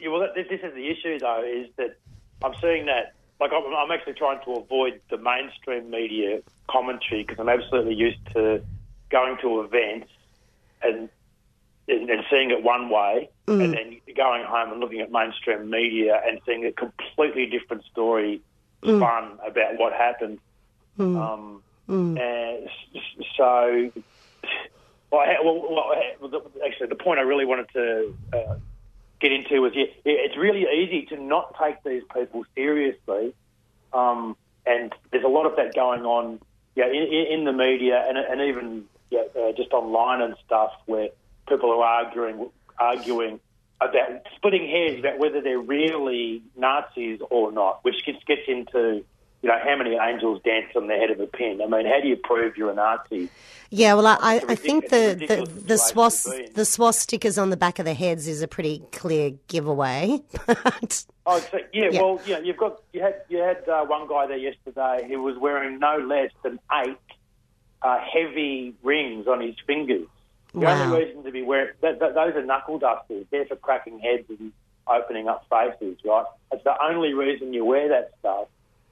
Yeah, 0.00 0.08
well, 0.08 0.28
this 0.34 0.46
this 0.48 0.60
is 0.62 0.74
the 0.74 0.88
issue, 0.88 1.18
though, 1.18 1.42
is 1.42 1.68
that 1.76 1.96
I'm 2.44 2.54
seeing 2.60 2.86
that. 2.86 3.14
Like, 3.40 3.50
I'm, 3.52 3.64
I'm 3.74 3.90
actually 3.90 4.14
trying 4.14 4.42
to 4.44 4.52
avoid 4.52 5.00
the 5.10 5.18
mainstream 5.18 5.90
media 5.90 6.40
commentary 6.68 7.22
because 7.22 7.38
I'm 7.38 7.48
absolutely 7.48 7.94
used 7.94 8.18
to 8.32 8.62
going 9.10 9.36
to 9.42 9.60
events 9.60 10.10
and, 10.82 11.08
and 11.88 12.10
and 12.10 12.24
seeing 12.30 12.50
it 12.50 12.62
one 12.62 12.88
way 12.88 13.28
mm. 13.46 13.62
and 13.62 13.74
then 13.74 14.00
going 14.16 14.44
home 14.44 14.72
and 14.72 14.80
looking 14.80 15.00
at 15.00 15.10
mainstream 15.12 15.70
media 15.70 16.20
and 16.26 16.40
seeing 16.46 16.64
a 16.64 16.72
completely 16.72 17.46
different 17.46 17.84
story 17.84 18.40
spun 18.82 19.38
about 19.46 19.78
what 19.78 19.92
happened. 19.92 20.38
Um, 21.16 21.62
and 22.18 22.66
s- 22.66 22.70
s- 22.94 23.26
so, 23.36 23.90
well, 25.10 25.20
I- 25.20 25.40
well, 25.44 25.60
well, 26.20 26.42
actually, 26.64 26.88
the 26.88 26.94
point 26.96 27.18
I 27.18 27.22
really 27.22 27.44
wanted 27.44 27.68
to 27.74 28.14
uh, 28.32 28.54
get 29.20 29.32
into 29.32 29.60
was 29.62 29.72
yeah, 29.74 29.86
it's 30.04 30.36
really 30.36 30.66
easy 30.72 31.06
to 31.06 31.16
not 31.20 31.54
take 31.62 31.82
these 31.84 32.02
people 32.14 32.44
seriously, 32.54 33.34
um, 33.92 34.36
and 34.66 34.92
there's 35.10 35.24
a 35.24 35.28
lot 35.28 35.46
of 35.46 35.56
that 35.56 35.74
going 35.74 36.04
on, 36.04 36.40
yeah, 36.74 36.86
in, 36.86 37.02
in 37.02 37.26
in 37.40 37.44
the 37.44 37.52
media 37.52 38.04
and, 38.08 38.18
and 38.18 38.40
even 38.40 38.84
yeah, 39.10 39.22
uh, 39.38 39.52
just 39.52 39.72
online 39.72 40.20
and 40.20 40.34
stuff 40.44 40.72
where 40.86 41.08
people 41.48 41.70
are 41.70 41.84
arguing 41.84 42.50
arguing 42.78 43.38
about 43.80 44.22
splitting 44.34 44.66
hairs 44.68 44.98
about 44.98 45.18
whether 45.18 45.40
they're 45.40 45.58
really 45.58 46.42
Nazis 46.56 47.20
or 47.30 47.52
not, 47.52 47.84
which 47.84 48.04
gets 48.04 48.22
gets 48.24 48.42
into 48.48 49.04
you 49.42 49.48
know 49.48 49.58
how 49.62 49.76
many 49.76 49.96
angels 49.96 50.40
dance 50.44 50.72
on 50.74 50.86
the 50.86 50.94
head 50.94 51.10
of 51.10 51.20
a 51.20 51.26
pin. 51.26 51.60
I 51.62 51.66
mean, 51.66 51.86
how 51.86 52.00
do 52.00 52.08
you 52.08 52.16
prove 52.16 52.56
you're 52.56 52.70
a 52.70 52.74
Nazi? 52.74 53.28
Yeah, 53.70 53.94
well, 53.94 54.06
I, 54.06 54.16
I, 54.20 54.34
It's 54.36 54.44
a 54.44 54.50
I 54.50 54.54
think 54.54 54.88
the, 54.88 55.16
the, 55.18 55.62
the, 55.66 55.78
swast, 55.78 56.22
situation 56.22 56.46
to 56.46 56.46
be 56.46 56.50
in. 56.50 56.54
the 56.54 56.62
swastikas 56.62 57.42
on 57.42 57.50
the 57.50 57.56
back 57.56 57.78
of 57.78 57.84
the 57.84 57.94
heads 57.94 58.28
is 58.28 58.40
a 58.40 58.48
pretty 58.48 58.82
clear 58.92 59.32
giveaway. 59.48 60.22
But 60.46 61.04
Oh, 61.26 61.40
so, 61.40 61.58
yeah, 61.72 61.88
Yeah. 61.90 62.02
Well, 62.02 62.20
yeah, 62.24 62.38
you've 62.38 62.56
got 62.56 62.80
you 62.92 63.02
had 63.02 63.22
you 63.28 63.38
had 63.38 63.68
uh, 63.68 63.84
one 63.84 64.08
guy 64.08 64.26
there 64.26 64.36
yesterday 64.36 65.06
who 65.08 65.22
was 65.22 65.36
wearing 65.36 65.80
no 65.80 65.98
less 65.98 66.30
than 66.42 66.60
eight 66.84 66.96
uh, 67.82 67.98
heavy 68.00 68.74
rings 68.82 69.26
on 69.26 69.40
his 69.40 69.56
fingers. 69.66 70.06
The 70.56 70.64
Wow. 70.64 70.84
only 70.84 71.04
reason 71.04 71.22
to 71.24 71.30
be 71.30 71.42
wearing 71.42 71.74
that, 71.82 71.98
that, 72.00 72.14
those 72.14 72.34
are 72.34 72.42
knuckle 72.42 72.78
dusters. 72.78 73.26
They're 73.30 73.44
for 73.44 73.56
cracking 73.56 73.98
heads 73.98 74.24
and 74.30 74.52
opening 74.88 75.28
up 75.28 75.44
faces, 75.50 75.98
right? 76.02 76.24
It's 76.50 76.64
the 76.64 76.74
only 76.82 77.12
reason 77.12 77.52
you 77.52 77.64
wear 77.64 77.88
that 77.90 78.12
stuff 78.20 78.48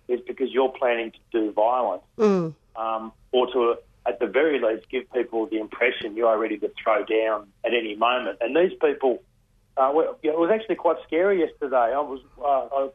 is 0.06 0.20
because 0.26 0.50
you're 0.50 0.68
planning 0.68 1.12
to 1.12 1.18
do 1.32 1.52
violence, 1.52 2.02
um, 2.76 3.12
or 3.32 3.46
to 3.52 3.76
at 4.06 4.18
the 4.20 4.26
very 4.26 4.60
least 4.60 4.90
give 4.90 5.10
people 5.12 5.46
the 5.46 5.58
impression 5.58 6.14
you 6.16 6.26
are 6.26 6.36
ready 6.38 6.58
to 6.58 6.70
throw 6.82 7.02
down 7.04 7.48
at 7.64 7.72
any 7.72 7.94
moment. 7.96 8.38
And 8.40 8.54
these 8.54 8.76
people. 8.80 9.22
Uh, 9.76 9.92
yeah, 10.22 10.32
it 10.32 10.38
was 10.38 10.50
actually 10.52 10.76
quite 10.76 10.98
scary 11.04 11.40
yesterday. 11.40 11.76
I 11.76 11.98
was 11.98 12.20
uh, 12.38 12.68
I, 12.76 12.88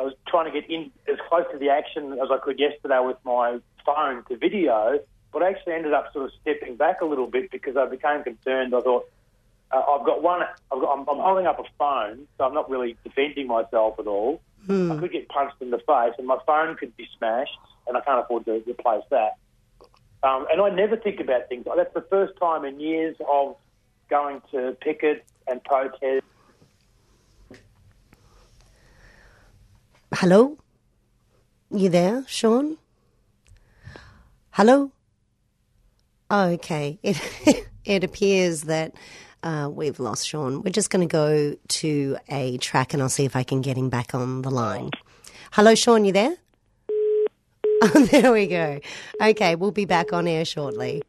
I 0.00 0.04
was 0.04 0.14
trying 0.26 0.50
to 0.50 0.58
get 0.58 0.70
in 0.70 0.90
as 1.06 1.18
close 1.28 1.44
to 1.52 1.58
the 1.58 1.68
action 1.68 2.12
as 2.14 2.28
I 2.30 2.38
could 2.38 2.58
yesterday 2.58 2.98
with 3.04 3.18
my 3.24 3.58
phone 3.84 4.24
to 4.28 4.36
video, 4.38 5.00
but 5.34 5.42
I 5.42 5.50
actually 5.50 5.74
ended 5.74 5.92
up 5.92 6.12
sort 6.12 6.26
of 6.26 6.30
stepping 6.40 6.76
back 6.76 7.02
a 7.02 7.04
little 7.04 7.26
bit 7.26 7.50
because 7.50 7.76
I 7.76 7.86
became 7.86 8.22
concerned. 8.22 8.74
I 8.74 8.80
thought 8.80 9.10
uh, 9.70 9.82
I've 9.86 10.06
got 10.06 10.22
one. 10.22 10.42
I've 10.42 10.80
got, 10.80 10.92
I'm, 10.92 11.00
I'm 11.00 11.18
holding 11.18 11.46
up 11.46 11.58
a 11.58 11.64
phone, 11.78 12.26
so 12.38 12.44
I'm 12.44 12.54
not 12.54 12.70
really 12.70 12.96
defending 13.04 13.48
myself 13.48 13.98
at 13.98 14.06
all. 14.06 14.40
I 14.92 14.96
could 14.96 15.12
get 15.12 15.28
punched 15.28 15.60
in 15.60 15.70
the 15.70 15.78
face, 15.78 16.14
and 16.16 16.26
my 16.26 16.38
phone 16.46 16.76
could 16.76 16.96
be 16.96 17.06
smashed, 17.18 17.58
and 17.86 17.96
I 17.96 18.00
can't 18.00 18.20
afford 18.24 18.46
to 18.46 18.62
replace 18.66 19.04
that. 19.10 19.36
Um, 20.22 20.46
and 20.50 20.62
I 20.62 20.70
never 20.70 20.96
think 20.96 21.20
about 21.20 21.50
things. 21.50 21.66
That's 21.76 21.92
the 21.92 22.06
first 22.08 22.32
time 22.40 22.64
in 22.64 22.80
years 22.80 23.14
of 23.28 23.56
going 24.08 24.40
to 24.52 24.74
picket 24.80 25.24
and 25.46 25.62
protest. 25.64 26.24
hello? 30.14 30.56
You 31.70 31.90
there, 31.90 32.24
Sean? 32.26 32.78
Hello? 34.52 34.93
Oh, 36.30 36.48
okay. 36.50 36.98
It, 37.46 37.68
it 37.84 38.02
appears 38.04 38.62
that 38.62 38.94
uh, 39.42 39.68
we've 39.70 40.00
lost 40.00 40.26
Sean. 40.26 40.62
We're 40.62 40.70
just 40.72 40.88
going 40.88 41.06
to 41.06 41.12
go 41.12 41.54
to 41.68 42.16
a 42.30 42.56
track 42.58 42.94
and 42.94 43.02
I'll 43.02 43.10
see 43.10 43.26
if 43.26 43.36
I 43.36 43.42
can 43.42 43.60
get 43.60 43.76
him 43.76 43.90
back 43.90 44.14
on 44.14 44.40
the 44.40 44.50
line. 44.50 44.90
Hello, 45.52 45.74
Sean, 45.74 46.04
you 46.04 46.12
there? 46.12 46.36
Oh, 47.86 48.06
there 48.06 48.32
we 48.32 48.46
go. 48.46 48.80
Okay, 49.20 49.56
we'll 49.56 49.70
be 49.70 49.84
back 49.84 50.14
on 50.14 50.26
air 50.26 50.46
shortly. 50.46 51.02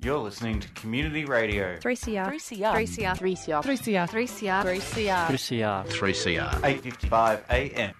You're 0.00 0.18
listening 0.18 0.58
to 0.58 0.68
Community 0.70 1.24
Radio. 1.24 1.76
3CR. 1.76 2.26
3CR. 2.26 2.72
3CR. 2.74 3.16
3CR. 3.16 3.62
3CR. 3.62 4.08
3CR. 4.10 4.64
3CR. 4.64 5.86
3CR. 5.86 5.86
3CR. 5.86 6.60
8:55 6.60 7.40
a.m. 7.48 7.94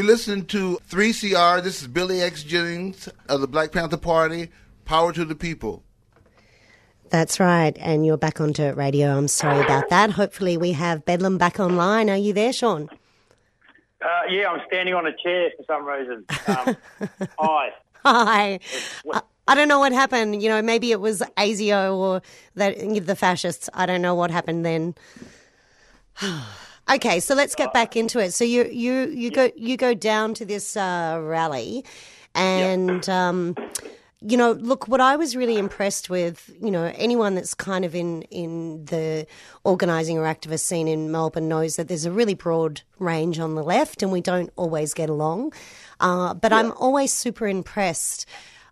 You're 0.00 0.06
listening 0.06 0.46
to 0.46 0.78
3CR. 0.88 1.62
This 1.62 1.82
is 1.82 1.86
Billy 1.86 2.22
X. 2.22 2.42
Jennings 2.42 3.06
of 3.28 3.42
the 3.42 3.46
Black 3.46 3.70
Panther 3.70 3.98
Party. 3.98 4.48
Power 4.86 5.12
to 5.12 5.26
the 5.26 5.34
people. 5.34 5.82
That's 7.10 7.38
right. 7.38 7.76
And 7.78 8.06
you're 8.06 8.16
back 8.16 8.40
on 8.40 8.52
Dirt 8.52 8.78
Radio. 8.78 9.14
I'm 9.14 9.28
sorry 9.28 9.62
about 9.62 9.90
that. 9.90 10.12
Hopefully, 10.12 10.56
we 10.56 10.72
have 10.72 11.04
Bedlam 11.04 11.36
back 11.36 11.60
online. 11.60 12.08
Are 12.08 12.16
you 12.16 12.32
there, 12.32 12.50
Sean? 12.50 12.88
Uh, 14.00 14.06
yeah, 14.30 14.48
I'm 14.48 14.62
standing 14.68 14.94
on 14.94 15.04
a 15.04 15.12
chair 15.22 15.50
for 15.58 15.64
some 15.66 15.84
reason. 15.84 16.24
Um, 16.46 16.76
hi. 17.38 17.68
Hi. 18.02 18.60
I- 19.12 19.22
I 19.48 19.54
don't 19.54 19.68
know 19.68 19.80
what 19.80 19.92
happened. 19.92 20.42
You 20.42 20.48
know, 20.48 20.62
maybe 20.62 20.92
it 20.92 21.00
was 21.00 21.20
ASIO 21.36 21.94
or 21.96 22.22
that, 22.54 22.78
the 23.04 23.16
fascists. 23.16 23.68
I 23.74 23.84
don't 23.84 24.00
know 24.00 24.14
what 24.14 24.30
happened 24.30 24.64
then. 24.64 24.94
okay, 26.94 27.20
so 27.20 27.34
let's 27.34 27.54
get 27.54 27.72
back 27.72 27.96
into 27.96 28.18
it. 28.18 28.32
So 28.32 28.44
you 28.44 28.64
you 28.64 29.08
you 29.08 29.30
go 29.30 29.50
you 29.56 29.76
go 29.76 29.94
down 29.94 30.34
to 30.34 30.44
this 30.44 30.76
uh, 30.76 31.20
rally, 31.22 31.84
and 32.34 33.08
um, 33.08 33.56
you 34.22 34.36
know, 34.36 34.52
look, 34.52 34.86
what 34.86 35.00
I 35.00 35.16
was 35.16 35.34
really 35.34 35.56
impressed 35.56 36.10
with, 36.10 36.50
you 36.60 36.70
know, 36.70 36.92
anyone 36.96 37.34
that's 37.34 37.54
kind 37.54 37.84
of 37.84 37.94
in 37.94 38.22
in 38.22 38.84
the 38.86 39.26
organising 39.64 40.18
or 40.18 40.24
activist 40.24 40.60
scene 40.60 40.88
in 40.88 41.10
Melbourne 41.10 41.48
knows 41.48 41.76
that 41.76 41.88
there's 41.88 42.04
a 42.04 42.12
really 42.12 42.34
broad 42.34 42.82
range 42.98 43.38
on 43.38 43.54
the 43.54 43.62
left, 43.62 44.02
and 44.02 44.12
we 44.12 44.20
don't 44.20 44.52
always 44.56 44.92
get 44.92 45.08
along. 45.08 45.52
Uh, 46.00 46.34
but 46.34 46.52
I'm 46.52 46.72
always 46.72 47.12
super 47.12 47.46
impressed 47.46 48.26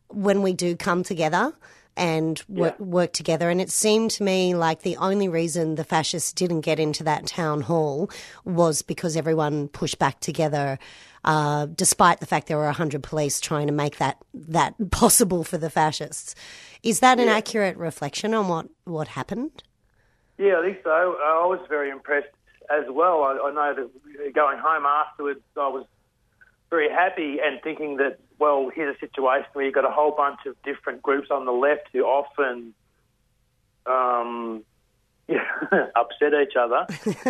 when 0.08 0.42
we 0.42 0.52
do 0.52 0.74
come 0.76 1.02
together 1.02 1.54
and 1.98 2.42
work, 2.48 2.78
work 2.78 3.12
together. 3.12 3.50
And 3.50 3.60
it 3.60 3.70
seemed 3.70 4.12
to 4.12 4.22
me 4.22 4.54
like 4.54 4.82
the 4.82 4.96
only 4.96 5.28
reason 5.28 5.74
the 5.74 5.84
fascists 5.84 6.32
didn't 6.32 6.60
get 6.62 6.78
into 6.78 7.02
that 7.04 7.26
town 7.26 7.62
hall 7.62 8.10
was 8.44 8.82
because 8.82 9.16
everyone 9.16 9.68
pushed 9.68 9.98
back 9.98 10.20
together. 10.20 10.78
Uh, 11.24 11.66
despite 11.66 12.20
the 12.20 12.26
fact 12.26 12.46
there 12.46 12.56
were 12.56 12.64
100 12.66 13.02
police 13.02 13.40
trying 13.40 13.66
to 13.66 13.72
make 13.72 13.98
that, 13.98 14.16
that 14.32 14.74
possible 14.90 15.42
for 15.44 15.58
the 15.58 15.68
fascists. 15.68 16.34
Is 16.82 17.00
that 17.00 17.18
an 17.18 17.28
accurate 17.28 17.76
reflection 17.76 18.32
on 18.32 18.46
what, 18.48 18.68
what 18.84 19.08
happened? 19.08 19.64
Yeah, 20.38 20.60
I 20.60 20.62
think 20.62 20.78
so. 20.84 20.90
I 20.90 21.44
was 21.46 21.58
very 21.68 21.90
impressed 21.90 22.28
as 22.70 22.84
well. 22.88 23.24
I, 23.24 23.48
I 23.48 23.52
know 23.52 23.74
that 23.74 24.34
going 24.34 24.58
home 24.58 24.86
afterwards, 24.86 25.40
I 25.56 25.68
was 25.68 25.84
very 26.70 26.88
happy 26.88 27.38
and 27.42 27.60
thinking 27.62 27.96
that, 27.96 28.20
well, 28.38 28.70
here's 28.74 28.96
a 28.96 28.98
situation 28.98 29.46
where 29.52 29.64
you've 29.64 29.74
got 29.74 29.84
a 29.84 29.90
whole 29.90 30.12
bunch 30.12 30.40
of 30.46 30.60
different 30.62 31.02
groups 31.02 31.28
on 31.30 31.44
the 31.44 31.52
left 31.52 31.88
who 31.92 32.04
often 32.04 32.74
um, 33.86 34.64
yeah, 35.28 35.44
upset 35.96 36.32
each 36.34 36.56
other. 36.56 36.86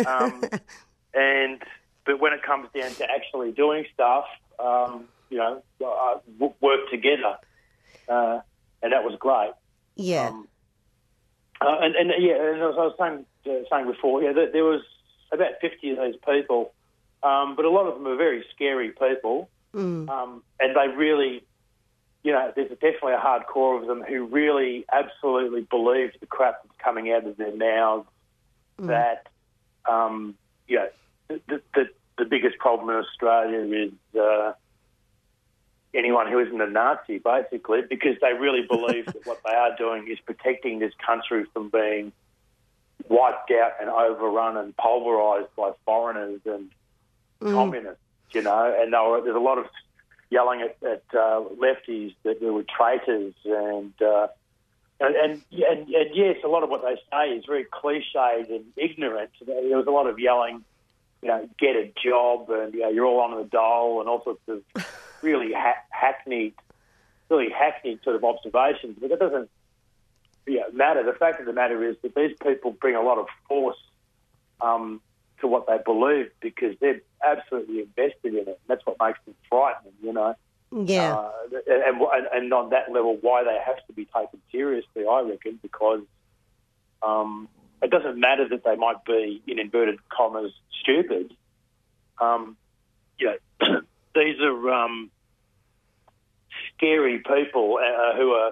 Um, 0.07 0.43
and 1.13 1.61
but 2.05 2.19
when 2.19 2.33
it 2.33 2.43
comes 2.43 2.69
down 2.73 2.91
to 2.91 3.09
actually 3.09 3.51
doing 3.51 3.85
stuff, 3.93 4.25
um, 4.57 5.05
you 5.29 5.37
know, 5.37 5.61
uh, 5.85 6.17
work 6.61 6.89
together, 6.89 7.37
uh, 8.07 8.39
and 8.81 8.93
that 8.93 9.03
was 9.03 9.17
great. 9.19 9.51
Yeah. 9.95 10.29
Um, 10.29 10.47
uh, 11.61 11.77
and, 11.81 11.95
and 11.95 12.11
yeah, 12.19 12.35
and 12.35 12.57
as 12.57 12.75
I 12.77 12.87
was 12.87 12.95
saying, 12.97 13.25
uh, 13.45 13.63
saying 13.69 13.85
before, 13.87 14.23
yeah, 14.23 14.31
there, 14.31 14.51
there 14.51 14.63
was 14.63 14.81
about 15.31 15.59
50 15.61 15.91
of 15.91 15.97
these 15.97 16.15
people, 16.25 16.71
um, 17.21 17.55
but 17.55 17.65
a 17.65 17.69
lot 17.69 17.85
of 17.85 17.95
them 17.95 18.07
are 18.07 18.15
very 18.15 18.45
scary 18.55 18.91
people, 18.91 19.49
um, 19.73 20.43
and 20.59 20.75
they 20.75 20.87
really, 20.95 21.43
you 22.23 22.31
know, 22.31 22.51
there's 22.55 22.69
definitely 22.69 23.13
a 23.13 23.19
hardcore 23.19 23.81
of 23.81 23.87
them 23.87 24.03
who 24.03 24.25
really 24.25 24.85
absolutely 24.91 25.61
believe 25.61 26.11
the 26.19 26.25
crap 26.25 26.63
that's 26.63 26.75
coming 26.79 27.11
out 27.11 27.25
of 27.25 27.37
their 27.37 27.55
mouths. 27.55 28.07
That, 28.79 29.27
um, 29.89 30.35
you 30.67 30.77
know, 30.77 30.89
the, 31.27 31.61
the 31.75 31.89
the 32.17 32.25
biggest 32.25 32.57
problem 32.57 32.89
in 32.89 32.95
Australia 33.03 33.87
is. 33.87 34.19
Uh, 34.19 34.53
anyone 35.93 36.31
who 36.31 36.39
isn't 36.39 36.61
a 36.61 36.69
Nazi, 36.69 37.17
basically, 37.17 37.81
because 37.81 38.15
they 38.21 38.33
really 38.33 38.61
believe 38.61 39.05
that 39.07 39.25
what 39.25 39.41
they 39.43 39.53
are 39.53 39.75
doing 39.75 40.07
is 40.07 40.19
protecting 40.19 40.79
this 40.79 40.93
country 41.03 41.45
from 41.53 41.69
being 41.69 42.11
wiped 43.07 43.51
out 43.51 43.73
and 43.81 43.89
overrun 43.89 44.57
and 44.57 44.75
pulverised 44.77 45.47
by 45.55 45.71
foreigners 45.85 46.41
and 46.45 46.69
communists, 47.41 48.03
you 48.33 48.41
know. 48.41 48.75
And 48.77 48.91
were, 48.91 49.21
there's 49.23 49.35
a 49.35 49.39
lot 49.39 49.57
of 49.57 49.65
yelling 50.29 50.61
at, 50.61 50.77
at 50.83 51.03
uh, 51.13 51.43
lefties 51.59 52.15
that 52.23 52.39
they 52.39 52.49
were 52.49 52.63
traitors 52.63 53.33
and. 53.45 53.93
Uh, 54.01 54.27
and, 55.01 55.15
and, 55.15 55.41
and, 55.51 55.87
and 55.87 56.09
yes, 56.13 56.37
a 56.43 56.47
lot 56.49 56.63
of 56.63 56.69
what 56.69 56.81
they 56.81 56.95
say 57.09 57.29
is 57.29 57.45
very 57.45 57.63
cliched 57.65 58.49
and 58.49 58.65
ignorant. 58.75 59.29
There 59.45 59.77
was 59.77 59.87
a 59.87 59.91
lot 59.91 60.07
of 60.07 60.19
yelling, 60.19 60.65
you 61.21 61.29
know, 61.29 61.47
get 61.57 61.77
a 61.77 61.91
job 62.03 62.49
and 62.49 62.73
you 62.73 62.81
know, 62.81 62.89
you're 62.89 63.05
all 63.05 63.21
on 63.21 63.37
the 63.37 63.45
dole 63.45 64.01
and 64.01 64.09
all 64.09 64.21
sorts 64.25 64.41
of 64.49 64.61
really 65.21 65.53
ha- 65.53 65.81
hackneyed, 65.89 66.53
really 67.29 67.49
hackneyed 67.49 68.03
sort 68.03 68.17
of 68.17 68.25
observations. 68.25 68.97
But 68.99 69.11
that 69.11 69.19
doesn't 69.19 69.49
you 70.45 70.59
know, 70.59 70.65
matter. 70.73 71.03
The 71.03 71.13
fact 71.13 71.39
of 71.39 71.45
the 71.45 71.53
matter 71.53 71.81
is 71.87 71.95
that 72.01 72.13
these 72.13 72.35
people 72.43 72.71
bring 72.71 72.95
a 72.95 73.01
lot 73.01 73.19
of 73.19 73.27
force 73.47 73.79
um, 74.59 74.99
to 75.41 75.47
what 75.47 75.67
they 75.67 75.77
believe 75.83 76.29
because 76.41 76.75
they're 76.79 77.01
absolutely 77.23 77.81
invested 77.81 78.33
in 78.33 78.39
it. 78.39 78.47
And 78.47 78.55
that's 78.67 78.85
what 78.85 78.97
makes 79.01 79.19
them 79.25 79.35
frightening, 79.49 79.93
you 80.01 80.13
know. 80.13 80.35
Yeah. 80.71 81.15
Uh, 81.15 81.31
and, 81.67 82.01
and 82.01 82.27
and 82.31 82.53
on 82.53 82.69
that 82.69 82.91
level, 82.91 83.17
why 83.21 83.43
they 83.43 83.57
have 83.65 83.85
to 83.87 83.93
be 83.93 84.05
taken 84.05 84.39
seriously, 84.51 85.05
I 85.09 85.21
reckon, 85.21 85.59
because 85.61 86.01
um, 87.01 87.47
it 87.81 87.89
doesn't 87.89 88.19
matter 88.19 88.47
that 88.49 88.63
they 88.63 88.75
might 88.75 89.03
be, 89.05 89.41
in 89.47 89.59
inverted 89.59 89.99
commas, 90.09 90.51
stupid. 90.81 91.33
Um, 92.19 92.57
you 93.17 93.27
know, 93.27 93.81
these 94.15 94.39
are 94.41 94.71
um, 94.71 95.09
scary 96.75 97.19
people 97.19 97.79
uh, 97.81 98.15
who 98.15 98.31
are 98.31 98.51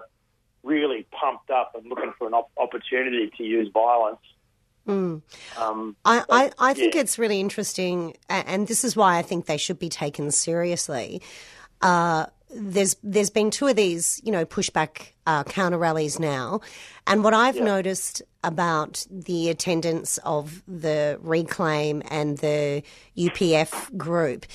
really 0.64 1.06
pumped 1.12 1.50
up 1.50 1.74
and 1.76 1.88
looking 1.88 2.14
for 2.18 2.28
an 2.28 2.34
op- 2.34 2.52
opportunity 2.58 3.32
to 3.38 3.44
use 3.44 3.70
violence. 3.74 4.20
Um, 5.58 5.96
I, 6.06 6.24
I, 6.30 6.52
I 6.60 6.74
think 6.74 6.96
yeah. 6.96 7.02
it's 7.02 7.20
really 7.20 7.40
interesting, 7.40 8.16
and 8.30 8.68
this 8.68 8.84
is 8.84 8.96
why 8.96 9.18
I 9.18 9.22
think 9.22 9.46
they 9.46 9.58
should 9.58 9.80
be 9.80 9.90
taken 9.90 10.32
seriously. 10.32 11.22
Uh, 11.82 12.28
there's 12.50 12.96
there's 13.04 13.30
been 13.30 13.52
two 13.52 13.68
of 13.68 13.76
these, 13.76 14.22
you 14.24 14.32
know, 14.32 14.46
pushback 14.46 15.12
uh, 15.26 15.44
counter 15.44 15.78
rallies 15.78 16.20
now, 16.20 16.62
and 17.06 17.24
what 17.24 17.34
I've 17.34 17.60
noticed 17.60 18.22
about 18.44 19.06
the 19.12 19.50
attendance 19.50 20.18
of 20.20 20.64
the 20.68 21.20
Reclaim 21.22 22.02
and 22.10 22.38
the 22.38 22.84
UPF 23.18 23.96
group 23.98 24.46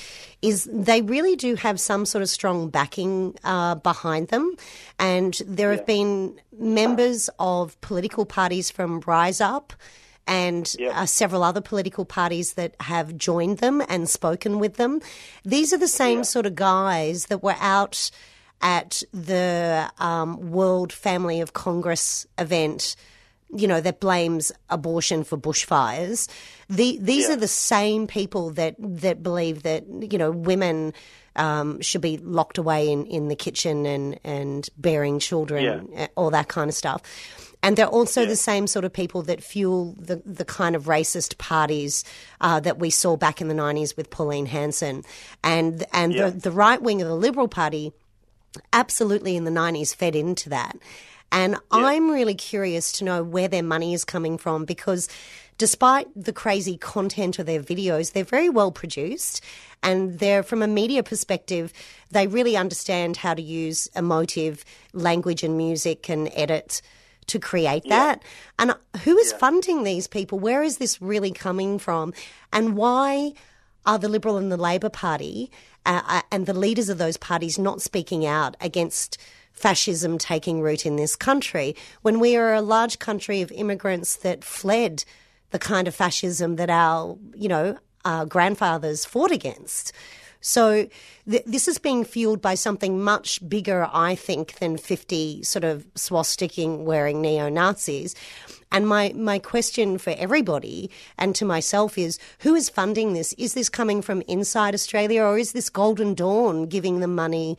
is 0.40 0.66
they 0.73 1.03
really 1.03 1.37
do 1.37 1.55
have 1.57 1.79
some 1.79 2.07
sort 2.07 2.23
of 2.23 2.31
strong 2.31 2.71
backing 2.71 3.37
uh, 3.45 3.75
behind 3.75 4.29
them, 4.29 4.57
and 4.99 5.40
there 5.47 5.71
have 5.71 5.85
been 5.85 6.40
members 6.59 7.29
of 7.38 7.79
political 7.83 8.25
parties 8.25 8.71
from 8.71 9.01
Rise 9.07 9.40
Up 9.40 9.75
and 10.26 10.74
uh, 10.92 11.06
several 11.06 11.42
other 11.42 11.61
political 11.61 12.04
parties 12.04 12.54
that 12.54 12.74
have 12.80 13.16
joined 13.16 13.58
them 13.58 13.82
and 13.88 14.08
spoken 14.08 14.58
with 14.58 14.76
them. 14.76 15.00
These 15.44 15.72
are 15.72 15.78
the 15.78 15.88
same 15.88 16.24
sort 16.24 16.46
of 16.46 16.54
guys 16.54 17.26
that 17.26 17.42
were 17.42 17.56
out 17.58 18.11
at 18.61 19.02
the 19.12 19.90
um, 19.98 20.50
World 20.50 20.92
Family 20.92 21.40
of 21.40 21.52
Congress 21.52 22.26
event. 22.38 22.96
You 23.54 23.68
know 23.68 23.82
that 23.82 24.00
blames 24.00 24.50
abortion 24.70 25.24
for 25.24 25.37
bushfires. 25.37 26.26
The, 26.70 26.96
these 27.02 27.28
are 27.28 27.37
the 27.37 27.48
same 27.48 28.06
people 28.06 28.48
that 28.52 28.76
that 28.78 29.22
believe 29.22 29.64
that 29.64 29.85
you 29.87 30.16
know 30.16 30.30
women 30.30 30.94
um, 31.37 31.78
should 31.82 32.00
be 32.00 32.16
locked 32.16 32.56
away 32.56 32.90
in, 32.90 33.04
in 33.06 33.28
the 33.28 33.37
kitchen 33.37 33.85
and 33.85 34.18
and 34.24 34.70
bearing 34.78 35.18
children, 35.18 35.64
uh, 35.96 36.06
all 36.16 36.30
that 36.30 36.48
kind 36.48 36.70
of 36.70 36.74
stuff. 36.74 37.02
And 37.62 37.77
they're 37.77 37.87
also 37.87 38.27
the 38.27 38.37
same 38.37 38.66
sort 38.66 38.85
of 38.85 38.92
people 38.92 39.22
that 39.22 39.42
fuel 39.42 39.94
the, 39.98 40.16
the 40.27 40.44
kind 40.44 40.75
of 40.75 40.85
racist 40.85 41.38
parties 41.38 42.05
uh, 42.40 42.59
that 42.61 42.79
we 42.79 42.90
saw 42.90 43.16
back 43.16 43.40
in 43.40 43.46
the 43.48 43.55
90s 43.55 43.96
with 43.96 44.11
Pauline 44.11 44.46
Hanson. 44.46 45.05
And, 45.44 45.85
and 45.92 46.12
the, 46.14 46.31
the 46.31 46.51
right 46.51 46.83
wing 46.83 47.01
of 47.01 47.09
the 47.09 47.14
Liberal 47.14 47.46
Party 47.46 47.92
absolutely 48.72 49.37
in 49.37 49.44
the 49.44 49.51
90s 49.51 49.94
fed 49.94 50.16
into 50.16 50.48
that. 50.48 50.77
And 51.31 51.57
I'm 51.70 52.11
really 52.11 52.35
curious 52.35 52.92
to 52.92 53.05
know 53.05 53.22
where 53.22 53.48
their 53.48 53.62
money 53.62 53.94
is 53.94 54.05
coming 54.05 54.37
from 54.37 54.66
because 54.66 55.09
despite 55.57 56.09
the 56.14 56.33
crazy 56.33 56.77
content 56.77 57.38
of 57.38 57.46
their 57.46 57.62
videos, 57.62 58.12
they're 58.12 58.25
very 58.25 58.51
well 58.51 58.70
produced 58.70 59.40
and 59.83 60.18
they're 60.18 60.42
from 60.42 60.61
a 60.61 60.66
media 60.66 61.03
perspective, 61.03 61.72
they 62.11 62.27
really 62.27 62.57
understand 62.57 63.16
how 63.16 63.33
to 63.33 63.40
use 63.40 63.88
emotive 63.96 64.64
language 64.92 65.42
and 65.42 65.57
music 65.57 66.11
and 66.11 66.31
edit 66.35 66.83
to 67.26 67.38
create 67.38 67.85
that. 67.88 68.22
And 68.58 68.74
who 69.04 69.16
is 69.16 69.32
funding 69.32 69.85
these 69.85 70.06
people? 70.06 70.38
Where 70.38 70.62
is 70.62 70.78
this 70.78 71.00
really 71.00 71.30
coming 71.30 71.78
from? 71.78 72.12
And 72.52 72.76
why 72.76 73.32
are 73.87 73.98
the 73.98 74.08
Liberal 74.08 74.37
and 74.37 74.50
the 74.50 74.56
Labor 74.56 74.88
Party 74.88 75.50
uh, 75.85 76.02
uh, 76.06 76.22
and 76.30 76.46
the 76.46 76.54
leaders 76.54 76.88
of 76.88 76.98
those 76.98 77.16
parties 77.16 77.58
not 77.58 77.82
speaking 77.82 78.24
out 78.24 78.56
against 78.61 79.18
fascism 79.52 80.18
taking 80.18 80.61
root 80.61 80.87
in 80.87 80.96
this 80.96 81.16
country 81.16 81.76
when 82.02 82.20
we 82.20 82.37
are 82.37 82.54
a 82.54 82.62
large 82.62 82.98
country 82.98 83.42
of 83.42 83.52
immigrants 83.52 84.16
that 84.16 84.44
fled 84.44 85.04
the 85.50 85.58
kind 85.58 85.87
of 85.87 85.94
fascism 85.94 86.56
that 86.56 86.70
our, 86.70 87.16
you 87.35 87.48
know, 87.48 87.76
our 88.04 88.24
grandfathers 88.24 89.04
fought 89.04 89.30
against? 89.30 89.92
So 90.42 90.88
th- 91.31 91.44
this 91.46 91.68
is 91.68 91.78
being 91.78 92.05
fueled 92.05 92.42
by 92.42 92.55
something 92.57 93.00
much 93.00 93.48
bigger, 93.48 93.88
I 93.90 94.14
think, 94.14 94.59
than 94.59 94.76
50 94.76 95.42
sort 95.44 95.64
of 95.64 95.87
swasticking 95.94 96.85
wearing 96.85 97.22
neo 97.22 97.48
Nazis. 97.48 98.14
And 98.70 98.88
my, 98.88 99.12
my 99.14 99.38
question 99.38 99.98
for 99.98 100.14
everybody 100.18 100.90
and 101.16 101.35
to 101.37 101.44
myself 101.44 101.96
is 101.96 102.18
who 102.40 102.55
is 102.55 102.68
funding 102.68 103.12
this? 103.12 103.33
Is 103.35 103.55
this 103.55 103.68
coming 103.68 104.02
from 104.02 104.22
inside 104.22 104.74
Australia 104.74 105.22
or 105.22 105.38
is 105.38 105.52
this 105.52 105.70
Golden 105.70 106.14
Dawn 106.14 106.66
giving 106.66 107.00
them 107.00 107.14
money 107.14 107.57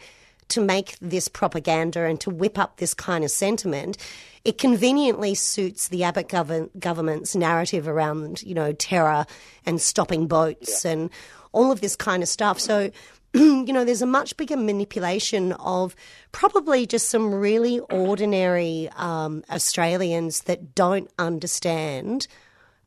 to 0.49 0.59
make 0.59 0.97
this 0.99 1.27
propaganda 1.27 2.01
and 2.01 2.19
to 2.19 2.29
whip 2.29 2.59
up 2.59 2.77
this 2.77 2.93
kind 2.93 3.23
of 3.23 3.31
sentiment? 3.31 3.97
It 4.43 4.57
conveniently 4.57 5.35
suits 5.35 5.87
the 5.87 6.03
Abbott 6.03 6.27
gov- 6.27 6.69
government's 6.77 7.35
narrative 7.35 7.87
around, 7.87 8.41
you 8.43 8.55
know, 8.55 8.73
terror 8.73 9.25
and 9.65 9.79
stopping 9.79 10.27
boats 10.27 10.83
and 10.83 11.09
all 11.53 11.71
of 11.71 11.81
this 11.81 11.95
kind 11.95 12.21
of 12.21 12.27
stuff. 12.27 12.59
So, 12.59 12.91
you 13.33 13.71
know, 13.71 13.85
there's 13.85 14.01
a 14.01 14.07
much 14.07 14.35
bigger 14.35 14.57
manipulation 14.57 15.53
of 15.53 15.95
probably 16.31 16.85
just 16.85 17.09
some 17.09 17.33
really 17.33 17.79
ordinary 17.79 18.89
um, 18.97 19.43
Australians 19.49 20.41
that 20.41 20.75
don't 20.75 21.09
understand 21.17 22.27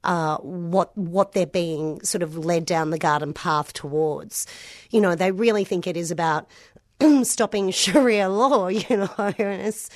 uh, 0.04 0.36
what 0.38 0.96
what 0.96 1.32
they're 1.32 1.46
being 1.46 2.00
sort 2.02 2.22
of 2.22 2.36
led 2.36 2.64
down 2.64 2.90
the 2.90 2.98
garden 2.98 3.32
path 3.32 3.72
towards. 3.72 4.46
You 4.90 5.00
know, 5.00 5.16
they 5.16 5.32
really 5.32 5.64
think 5.64 5.86
it 5.86 5.96
is 5.96 6.12
about 6.12 6.46
stopping 7.24 7.72
Sharia 7.72 8.28
law. 8.30 8.68
You 8.68 8.96
know, 8.98 9.10
and 9.18 9.62
it's 9.62 9.90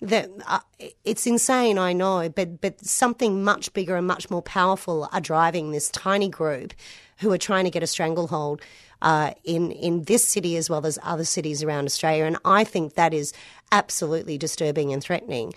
that 0.00 0.30
uh, 0.46 0.60
it's 1.04 1.26
insane. 1.26 1.76
I 1.76 1.92
know, 1.92 2.28
but 2.28 2.60
but 2.60 2.84
something 2.84 3.42
much 3.42 3.72
bigger 3.72 3.96
and 3.96 4.06
much 4.06 4.30
more 4.30 4.42
powerful 4.42 5.08
are 5.12 5.20
driving 5.20 5.72
this 5.72 5.90
tiny 5.90 6.28
group 6.28 6.72
who 7.18 7.32
are 7.32 7.38
trying 7.38 7.64
to 7.64 7.70
get 7.70 7.82
a 7.82 7.86
stranglehold. 7.86 8.60
Uh, 9.00 9.32
in 9.44 9.70
in 9.70 10.02
this 10.02 10.26
city 10.26 10.56
as 10.56 10.68
well 10.68 10.84
as 10.84 10.98
other 11.04 11.24
cities 11.24 11.62
around 11.62 11.84
Australia, 11.84 12.24
and 12.24 12.36
I 12.44 12.64
think 12.64 12.94
that 12.94 13.14
is 13.14 13.32
absolutely 13.70 14.36
disturbing 14.36 14.92
and 14.92 15.00
threatening. 15.00 15.54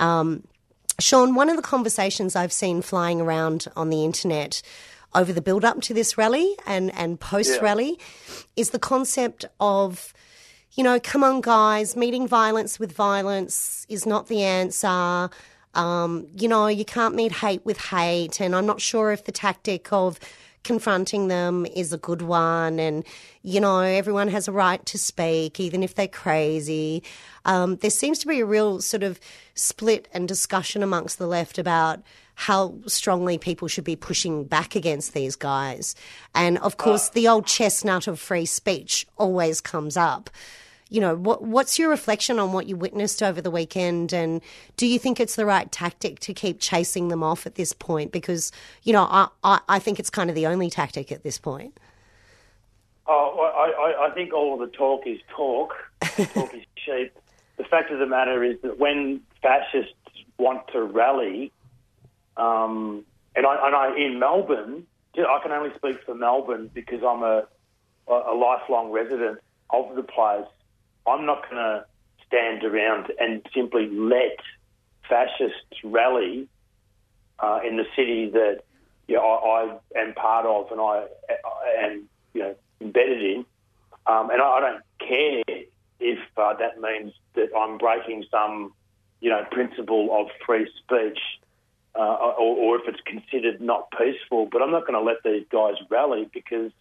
Um, 0.00 0.42
Sean, 0.98 1.34
one 1.34 1.48
of 1.48 1.56
the 1.56 1.62
conversations 1.62 2.36
I've 2.36 2.52
seen 2.52 2.82
flying 2.82 3.20
around 3.20 3.66
on 3.76 3.90
the 3.90 4.04
internet 4.04 4.62
over 5.14 5.32
the 5.32 5.42
build 5.42 5.64
up 5.64 5.80
to 5.82 5.94
this 5.94 6.16
rally 6.16 6.56
and, 6.66 6.94
and 6.94 7.18
post 7.18 7.60
rally 7.60 7.98
is 8.56 8.70
the 8.70 8.78
concept 8.78 9.44
of, 9.60 10.12
you 10.72 10.84
know, 10.84 10.98
come 11.00 11.22
on, 11.22 11.40
guys, 11.40 11.96
meeting 11.96 12.26
violence 12.26 12.78
with 12.78 12.92
violence 12.92 13.86
is 13.88 14.06
not 14.06 14.28
the 14.28 14.42
answer. 14.42 15.30
Um, 15.74 16.26
you 16.36 16.48
know, 16.48 16.66
you 16.66 16.84
can't 16.84 17.14
meet 17.14 17.32
hate 17.32 17.64
with 17.64 17.78
hate. 17.78 18.40
And 18.40 18.54
I'm 18.54 18.66
not 18.66 18.80
sure 18.80 19.12
if 19.12 19.24
the 19.24 19.32
tactic 19.32 19.92
of 19.92 20.18
confronting 20.64 21.28
them 21.28 21.66
is 21.66 21.92
a 21.92 21.98
good 21.98 22.22
one. 22.22 22.78
And, 22.78 23.04
you 23.42 23.60
know, 23.60 23.80
everyone 23.80 24.28
has 24.28 24.48
a 24.48 24.52
right 24.52 24.84
to 24.86 24.98
speak, 24.98 25.60
even 25.60 25.82
if 25.82 25.94
they're 25.94 26.08
crazy. 26.08 27.02
Um, 27.44 27.76
there 27.76 27.90
seems 27.90 28.18
to 28.20 28.26
be 28.26 28.40
a 28.40 28.46
real 28.46 28.80
sort 28.80 29.02
of 29.02 29.20
split 29.54 30.08
and 30.12 30.28
discussion 30.28 30.82
amongst 30.82 31.18
the 31.18 31.26
left 31.26 31.58
about 31.58 32.02
how 32.34 32.74
strongly 32.86 33.38
people 33.38 33.68
should 33.68 33.84
be 33.84 33.96
pushing 33.96 34.44
back 34.44 34.74
against 34.74 35.12
these 35.12 35.36
guys. 35.36 35.94
And 36.34 36.58
of 36.58 36.76
course, 36.76 37.10
the 37.10 37.28
old 37.28 37.46
chestnut 37.46 38.06
of 38.06 38.18
free 38.18 38.46
speech 38.46 39.06
always 39.18 39.60
comes 39.60 39.96
up. 39.96 40.30
You 40.92 41.00
know, 41.00 41.16
what, 41.16 41.42
what's 41.42 41.78
your 41.78 41.88
reflection 41.88 42.38
on 42.38 42.52
what 42.52 42.66
you 42.66 42.76
witnessed 42.76 43.22
over 43.22 43.40
the 43.40 43.50
weekend? 43.50 44.12
And 44.12 44.42
do 44.76 44.86
you 44.86 44.98
think 44.98 45.20
it's 45.20 45.36
the 45.36 45.46
right 45.46 45.72
tactic 45.72 46.20
to 46.20 46.34
keep 46.34 46.60
chasing 46.60 47.08
them 47.08 47.22
off 47.22 47.46
at 47.46 47.54
this 47.54 47.72
point? 47.72 48.12
Because, 48.12 48.52
you 48.82 48.92
know, 48.92 49.04
I, 49.04 49.28
I, 49.42 49.60
I 49.68 49.78
think 49.78 49.98
it's 49.98 50.10
kind 50.10 50.28
of 50.28 50.36
the 50.36 50.46
only 50.46 50.68
tactic 50.68 51.10
at 51.10 51.22
this 51.22 51.38
point. 51.38 51.78
Oh, 53.06 53.40
I, 53.40 54.04
I, 54.04 54.08
I 54.08 54.14
think 54.14 54.34
all 54.34 54.52
of 54.52 54.60
the 54.60 54.76
talk 54.76 55.06
is 55.06 55.18
talk. 55.28 55.72
talk 56.02 56.54
is 56.54 56.62
cheap. 56.76 57.16
The 57.56 57.64
fact 57.64 57.90
of 57.90 57.98
the 57.98 58.06
matter 58.06 58.44
is 58.44 58.60
that 58.62 58.78
when 58.78 59.22
fascists 59.40 59.94
want 60.38 60.68
to 60.72 60.82
rally, 60.82 61.52
um, 62.36 63.04
and 63.34 63.46
I, 63.46 63.66
and 63.66 63.74
I 63.74 63.96
in 63.96 64.18
Melbourne, 64.18 64.86
I 65.16 65.38
can 65.42 65.52
only 65.52 65.74
speak 65.76 66.02
for 66.04 66.14
Melbourne 66.14 66.70
because 66.72 67.02
I'm 67.02 67.22
a, 67.22 67.46
a 68.08 68.34
lifelong 68.34 68.90
resident 68.90 69.38
of 69.70 69.94
the 69.96 70.02
place. 70.02 70.46
I'm 71.06 71.26
not 71.26 71.42
going 71.48 71.56
to 71.56 71.84
stand 72.26 72.64
around 72.64 73.12
and 73.18 73.42
simply 73.54 73.88
let 73.90 74.38
fascists 75.08 75.84
rally 75.84 76.48
uh, 77.38 77.60
in 77.66 77.76
the 77.76 77.84
city 77.96 78.30
that 78.30 78.62
you 79.08 79.16
know, 79.16 79.22
I, 79.22 79.98
I 79.98 80.00
am 80.00 80.14
part 80.14 80.46
of 80.46 80.70
and 80.70 80.80
I, 80.80 81.06
I 81.28 81.84
am 81.84 82.08
you 82.34 82.42
know 82.42 82.54
embedded 82.80 83.22
in. 83.22 83.44
Um, 84.06 84.30
and 84.30 84.40
I, 84.40 84.44
I 84.44 84.60
don't 84.60 84.82
care 84.98 85.42
if 86.00 86.18
uh, 86.36 86.54
that 86.54 86.80
means 86.80 87.12
that 87.34 87.48
I'm 87.56 87.78
breaking 87.78 88.24
some 88.30 88.72
you 89.20 89.30
know 89.30 89.44
principle 89.50 90.08
of 90.18 90.28
free 90.46 90.70
speech. 90.78 91.18
Uh, 91.94 92.16
or, 92.38 92.56
or 92.56 92.76
if 92.76 92.88
it's 92.88 93.02
considered 93.04 93.60
not 93.60 93.90
peaceful, 93.90 94.48
but 94.50 94.62
I'm 94.62 94.70
not 94.70 94.86
going 94.86 94.94
to 94.94 95.02
let 95.02 95.18
these 95.26 95.44
guys 95.52 95.74
rally 95.90 96.26
because 96.32 96.72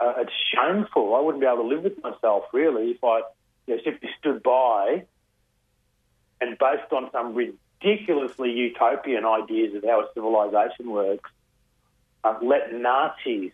uh, 0.00 0.14
it's 0.18 0.32
shameful. 0.54 1.14
I 1.14 1.20
wouldn't 1.20 1.40
be 1.40 1.46
able 1.46 1.62
to 1.62 1.68
live 1.68 1.84
with 1.84 2.02
myself 2.02 2.44
really 2.52 2.90
if 2.90 3.02
I 3.02 3.22
you 3.66 3.76
know, 3.76 3.82
simply 3.84 4.10
stood 4.18 4.42
by 4.42 5.04
and 6.40 6.56
based 6.58 6.92
on 6.92 7.10
some 7.12 7.34
ridiculously 7.34 8.52
utopian 8.52 9.24
ideas 9.24 9.74
of 9.74 9.84
how 9.84 10.00
a 10.00 10.08
civilization 10.14 10.90
works, 10.90 11.30
uh, 12.24 12.36
let 12.42 12.72
Nazis 12.72 13.52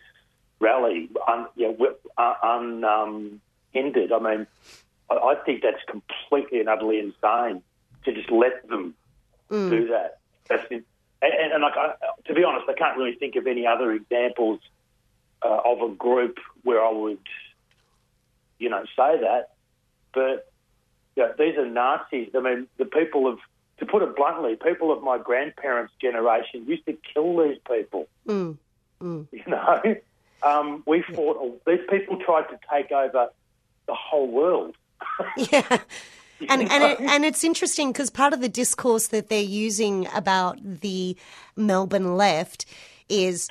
rally 0.59 1.09
un, 1.27 1.47
you 1.55 1.75
know, 1.77 2.35
un, 2.43 2.83
um, 2.83 3.41
hindered. 3.71 4.11
I 4.11 4.19
mean, 4.19 4.47
I, 5.09 5.13
I 5.15 5.35
think 5.45 5.63
that's 5.63 5.83
completely 5.87 6.59
and 6.59 6.69
utterly 6.69 6.99
insane 6.99 7.61
to 8.05 8.13
just 8.13 8.31
let 8.31 8.67
them 8.67 8.95
do 9.49 9.87
that. 9.87 10.19
That's 10.47 10.69
and, 10.71 10.83
and, 11.21 11.53
and 11.53 11.61
like, 11.61 11.75
I, 11.75 11.93
to 12.27 12.33
be 12.33 12.43
honest, 12.43 12.69
I 12.69 12.73
can't 12.73 12.97
really 12.97 13.15
think 13.15 13.35
of 13.35 13.47
any 13.47 13.65
other 13.65 13.91
examples 13.91 14.59
uh, 15.41 15.59
of 15.65 15.81
a 15.81 15.93
group 15.93 16.37
where 16.63 16.83
I 16.83 16.91
would, 16.91 17.19
you 18.59 18.69
know, 18.69 18.83
say 18.95 19.19
that. 19.19 19.51
But 20.13 20.51
you 21.15 21.23
know, 21.23 21.33
these 21.37 21.57
are 21.57 21.65
Nazis. 21.65 22.29
I 22.35 22.39
mean, 22.39 22.67
the 22.77 22.85
people 22.85 23.27
of, 23.27 23.39
to 23.77 23.85
put 23.85 24.01
it 24.01 24.15
bluntly, 24.15 24.55
people 24.55 24.91
of 24.91 25.03
my 25.03 25.17
grandparents' 25.17 25.93
generation 26.01 26.65
used 26.67 26.85
to 26.85 26.97
kill 27.13 27.37
these 27.37 27.57
people. 27.69 28.07
Mm. 28.27 28.57
You 29.31 29.43
know, 29.47 29.95
um, 30.41 30.81
we 30.87 31.03
fought. 31.03 31.63
These 31.67 31.81
people 31.89 32.17
tried 32.17 32.43
to 32.43 32.59
take 32.73 32.91
over 32.91 33.29
the 33.87 33.93
whole 33.93 34.27
world. 34.27 34.75
Yeah. 35.37 35.79
And 36.49 36.69
and 36.69 36.83
it, 36.83 36.99
and 36.99 37.23
it's 37.23 37.43
interesting 37.43 37.91
because 37.91 38.09
part 38.09 38.33
of 38.33 38.41
the 38.41 38.49
discourse 38.49 39.07
that 39.07 39.29
they're 39.29 39.41
using 39.41 40.07
about 40.13 40.59
the 40.81 41.15
Melbourne 41.55 42.17
left 42.17 42.65
is 43.07 43.47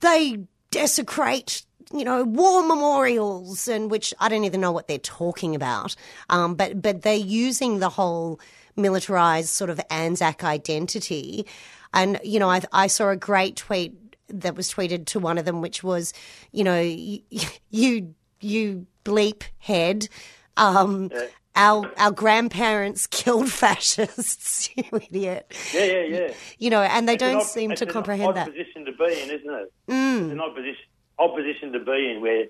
they 0.00 0.38
desecrate 0.74 1.62
you 1.92 2.04
know 2.04 2.24
war 2.24 2.66
memorials 2.66 3.68
and 3.68 3.90
which 3.90 4.12
I 4.18 4.28
don't 4.28 4.44
even 4.44 4.60
know 4.60 4.72
what 4.72 4.88
they're 4.88 4.98
talking 4.98 5.54
about. 5.54 5.94
Um, 6.28 6.54
but 6.54 6.82
but 6.82 7.02
they're 7.02 7.14
using 7.14 7.78
the 7.78 7.88
whole 7.88 8.40
militarized 8.76 9.50
sort 9.50 9.70
of 9.70 9.80
Anzac 9.90 10.42
identity. 10.42 11.46
And 11.92 12.18
you 12.24 12.40
know 12.40 12.50
I 12.50 12.62
I 12.72 12.88
saw 12.88 13.10
a 13.10 13.16
great 13.16 13.56
tweet 13.56 13.94
that 14.28 14.56
was 14.56 14.72
tweeted 14.72 15.06
to 15.06 15.20
one 15.20 15.38
of 15.38 15.44
them, 15.44 15.60
which 15.60 15.82
was, 15.82 16.12
you 16.52 16.64
know, 16.64 16.80
you 16.80 17.20
you, 17.70 18.14
you 18.40 18.86
bleep 19.04 19.44
head. 19.58 20.08
Um, 20.56 21.10
Our 21.56 21.92
our 21.98 22.10
grandparents 22.10 23.06
killed 23.20 23.48
fascists, 23.50 24.68
you 24.76 24.82
idiot. 24.92 25.52
Yeah, 25.72 25.84
yeah, 25.84 26.02
yeah. 26.02 26.34
You 26.58 26.70
know, 26.70 26.82
and 26.82 27.08
they 27.08 27.14
It's 27.14 27.20
don't 27.20 27.36
odd- 27.36 27.42
seem 27.46 27.74
to 27.76 27.84
an 27.84 27.90
comprehend 27.90 28.28
odd 28.30 28.36
that. 28.36 28.48
position 28.48 28.84
to 28.86 28.92
be 28.92 29.04
in, 29.22 29.30
isn't 29.30 29.50
it? 29.54 29.72
It's 29.88 30.32
an 30.32 30.40
odd 30.40 30.54
position, 30.56 30.84
odd 31.18 31.36
position 31.36 31.72
to 31.72 31.78
be 31.78 32.10
in 32.10 32.20
where, 32.20 32.46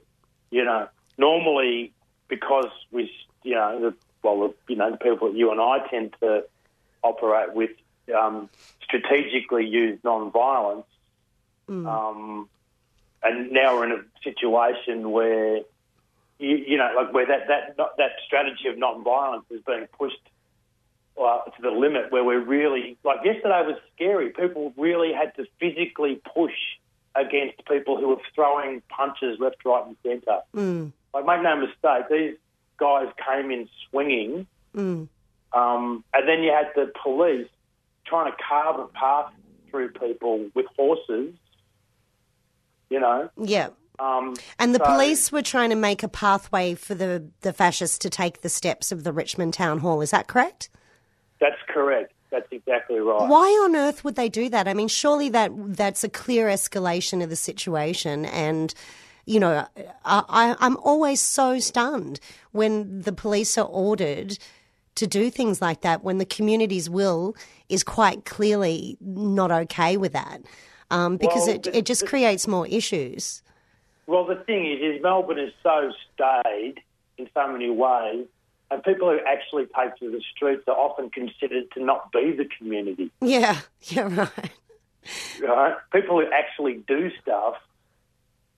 you 0.51 0.65
know, 0.65 0.89
normally 1.19 1.93
because 2.29 2.71
we, 2.93 3.11
you 3.43 3.55
know, 3.55 3.79
the, 3.91 3.95
well, 4.23 4.49
the, 4.49 4.55
you 4.73 4.77
know, 4.77 4.91
the 4.91 4.97
people 4.97 5.29
that 5.31 5.37
you 5.37 5.51
and 5.51 5.61
I 5.61 5.87
tend 5.89 6.15
to 6.21 6.45
operate 7.03 7.53
with 7.53 7.71
um, 8.19 8.49
strategically 8.83 9.67
use 9.67 9.99
non-violence, 10.03 10.87
um, 11.69 12.49
and 13.23 13.51
now 13.53 13.75
we're 13.77 13.85
in 13.85 13.93
a 13.93 14.03
situation 14.23 15.11
where, 15.11 15.61
you, 16.39 16.57
you 16.57 16.77
know, 16.79 16.91
like 16.97 17.13
where 17.13 17.27
that 17.27 17.49
that 17.49 17.77
that 17.99 18.11
strategy 18.27 18.69
of 18.69 18.79
non-violence 18.79 19.45
is 19.51 19.61
being 19.67 19.87
pushed 19.99 20.21
uh, 21.21 21.43
to 21.45 21.63
the 21.63 21.71
limit 21.71 22.11
where 22.11 22.25
we're 22.25 22.41
really 22.45 22.97
like 23.05 23.19
yesterday 23.25 23.63
was 23.67 23.77
scary. 23.95 24.31
People 24.31 24.73
really 24.77 25.13
had 25.13 25.35
to 25.37 25.47
physically 25.61 26.21
push 26.35 26.55
against 27.15 27.65
people 27.67 27.97
who 27.97 28.09
were 28.09 28.21
throwing 28.35 28.83
punches 28.89 29.39
left, 29.39 29.65
right, 29.65 29.87
and 29.87 29.97
centre. 30.03 30.41
Like 31.15 31.27
make 31.27 31.43
no 31.43 31.57
mistake, 31.57 32.09
these 32.11 32.37
guys 32.77 33.07
came 33.25 33.53
in 33.53 33.69
swinging, 33.89 34.47
um, 35.53 36.03
and 36.13 36.29
then 36.29 36.43
you 36.43 36.51
had 36.51 36.73
the 36.75 36.91
police 37.01 37.47
trying 38.05 38.33
to 38.33 38.37
carve 38.43 38.81
a 38.81 38.89
path 38.89 39.33
through 39.71 39.91
people 39.91 40.51
with 40.55 40.67
horses. 40.77 41.33
You 42.91 43.01
know, 43.01 43.31
Yeah. 43.37 43.69
Um, 43.99 44.35
And 44.59 44.75
the 44.75 44.79
so- 44.79 44.93
police 44.93 45.31
were 45.31 45.43
trying 45.43 45.71
to 45.71 45.77
make 45.77 46.03
a 46.03 46.09
pathway 46.09 46.75
for 46.75 46.95
the, 46.95 47.29
the 47.43 47.53
fascists 47.53 47.99
to 47.99 48.11
take 48.11 48.41
the 48.41 48.49
steps 48.49 48.91
of 48.93 49.05
the 49.05 49.13
Richmond 49.13 49.55
Town 49.55 49.79
Hall. 49.79 50.01
Is 50.01 50.11
that 50.11 50.27
correct? 50.27 50.69
That's 51.41 51.61
correct. 51.69 52.13
That's 52.31 52.51
exactly 52.51 52.99
right. 52.99 53.29
Why 53.29 53.47
on 53.65 53.77
earth 53.77 54.03
would 54.03 54.17
they 54.17 54.29
do 54.29 54.49
that? 54.49 54.67
I 54.67 54.75
mean, 54.75 54.89
surely 54.89 55.29
that 55.29 55.53
that's 55.77 56.03
a 56.03 56.09
clear 56.09 56.49
escalation 56.49 57.23
of 57.23 57.31
the 57.31 57.37
situation. 57.37 58.25
And, 58.25 58.75
you 59.25 59.39
know, 59.39 59.65
I, 60.05 60.25
I, 60.29 60.57
I'm 60.59 60.77
always 60.79 61.21
so 61.21 61.61
stunned 61.61 62.19
when 62.51 63.03
the 63.03 63.13
police 63.13 63.57
are 63.57 63.67
ordered 63.67 64.37
to 64.97 65.07
do 65.07 65.31
things 65.31 65.63
like 65.63 65.83
that 65.83 66.03
when 66.03 66.19
the 66.19 66.25
community's 66.25 66.91
will 66.91 67.37
is 67.69 67.85
quite 67.85 68.25
clearly 68.25 68.97
not 69.01 69.53
okay 69.53 69.97
with 69.97 70.13
that. 70.15 70.43
Um, 70.91 71.17
because 71.17 71.47
Well, 71.47 71.57
it, 71.57 71.67
it 71.69 71.85
just 71.85 72.05
creates 72.07 72.49
more 72.49 72.67
issues. 72.67 73.43
Well, 74.07 74.27
the 74.27 74.37
thing 74.37 74.67
is, 74.71 74.81
is 74.97 75.03
Melbourne 75.03 75.39
is 75.39 75.53
so 75.63 75.93
staid 76.13 76.81
in 77.19 77.29
so 77.35 77.51
many 77.51 77.71
ways, 77.71 78.27
and 78.71 78.83
people 78.83 79.11
who 79.11 79.19
actually 79.27 79.67
take 79.67 79.97
to 79.97 80.11
the 80.11 80.23
streets 80.35 80.65
are 80.69 80.77
often 80.77 81.11
considered 81.11 81.71
to 81.73 81.83
not 81.85 82.13
be 82.13 82.33
the 82.33 82.49
community. 82.59 83.11
Yeah, 83.21 83.61
yeah, 83.83 84.15
right. 84.15 84.51
Right? 85.43 85.77
People 85.93 86.21
who 86.21 86.31
actually 86.33 86.83
do 86.87 87.11
stuff, 87.21 87.55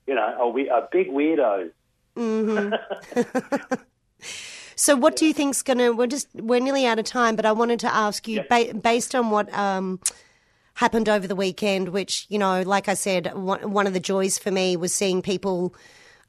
you 0.05 0.15
know, 0.15 0.35
are, 0.39 0.49
we, 0.49 0.69
are 0.69 0.87
big 0.91 1.09
weirdos. 1.09 1.71
Mhm. 2.15 2.77
So, 4.79 4.95
what 4.95 5.15
do 5.15 5.25
you 5.25 5.33
think's 5.33 5.63
going 5.63 5.79
to? 5.79 5.89
We're 5.89 6.05
just 6.05 6.27
we're 6.35 6.59
nearly 6.59 6.85
out 6.85 6.99
of 6.99 7.05
time, 7.05 7.35
but 7.35 7.47
I 7.47 7.51
wanted 7.51 7.79
to 7.79 7.93
ask 7.93 8.27
you, 8.27 8.43
ba- 8.47 8.75
based 8.75 9.15
on 9.15 9.31
what 9.31 9.51
um, 9.51 9.99
happened 10.77 11.09
over 11.09 11.27
the 11.27 11.35
weekend, 11.35 11.89
which 11.89 12.27
you 12.29 12.37
know, 12.37 12.61
like 12.61 12.87
I 12.87 12.93
said, 12.93 13.33
one, 13.33 13.87
of 13.87 13.93
the 13.93 13.99
joys 13.99 14.37
for 14.37 14.51
me 14.51 14.77
was 14.77 14.93
seeing 14.93 15.21
people. 15.21 15.75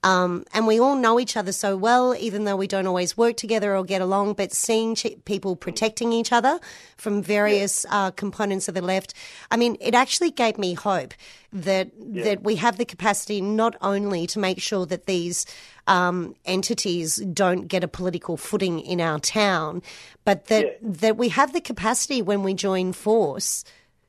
Um, 0.05 0.45
and 0.55 0.67
we 0.67 0.79
all 0.79 0.95
know 0.95 1.19
each 1.19 1.37
other 1.37 1.51
so 1.51 1.77
well, 1.77 2.15
even 2.15 2.45
though 2.45 2.57
we 2.57 2.69
don't 2.69 2.87
always 2.87 3.17
work 3.17 3.37
together 3.37 3.77
or 3.77 3.85
get 3.85 4.01
along. 4.01 4.35
But 4.35 4.53
seeing 4.53 4.95
ch- 4.95 5.17
people 5.25 5.55
protecting 5.57 6.13
each 6.13 6.33
other 6.33 6.61
from 6.97 7.21
various 7.21 7.85
uh, 7.91 8.13
components 8.13 8.69
of 8.69 8.75
the 8.75 8.81
left, 8.81 9.13
I 9.51 9.57
mean, 9.57 9.77
it 9.81 9.95
actually 9.95 10.31
gave 10.31 10.57
me 10.57 10.75
hope 10.75 11.15
that 11.53 11.91
that 11.99 12.43
we 12.43 12.57
have 12.57 12.79
the 12.79 12.85
capacity 12.85 13.41
not 13.41 13.77
only 13.83 14.27
to 14.29 14.39
make 14.39 14.63
sure 14.63 14.87
that 14.87 15.07
these 15.07 15.45
um, 15.89 16.37
entities 16.47 17.17
don't 17.17 17.67
get 17.67 17.85
a 17.85 17.89
political 17.89 18.37
footing 18.37 18.81
in 18.81 19.01
our 19.01 19.19
town, 19.19 19.83
but 20.25 20.47
that 20.47 20.79
that 20.81 21.19
we 21.19 21.29
have 21.31 21.53
the 21.53 21.61
capacity 21.61 22.23
when 22.23 22.45
we 22.45 22.55
join 22.55 22.93
force 22.93 23.65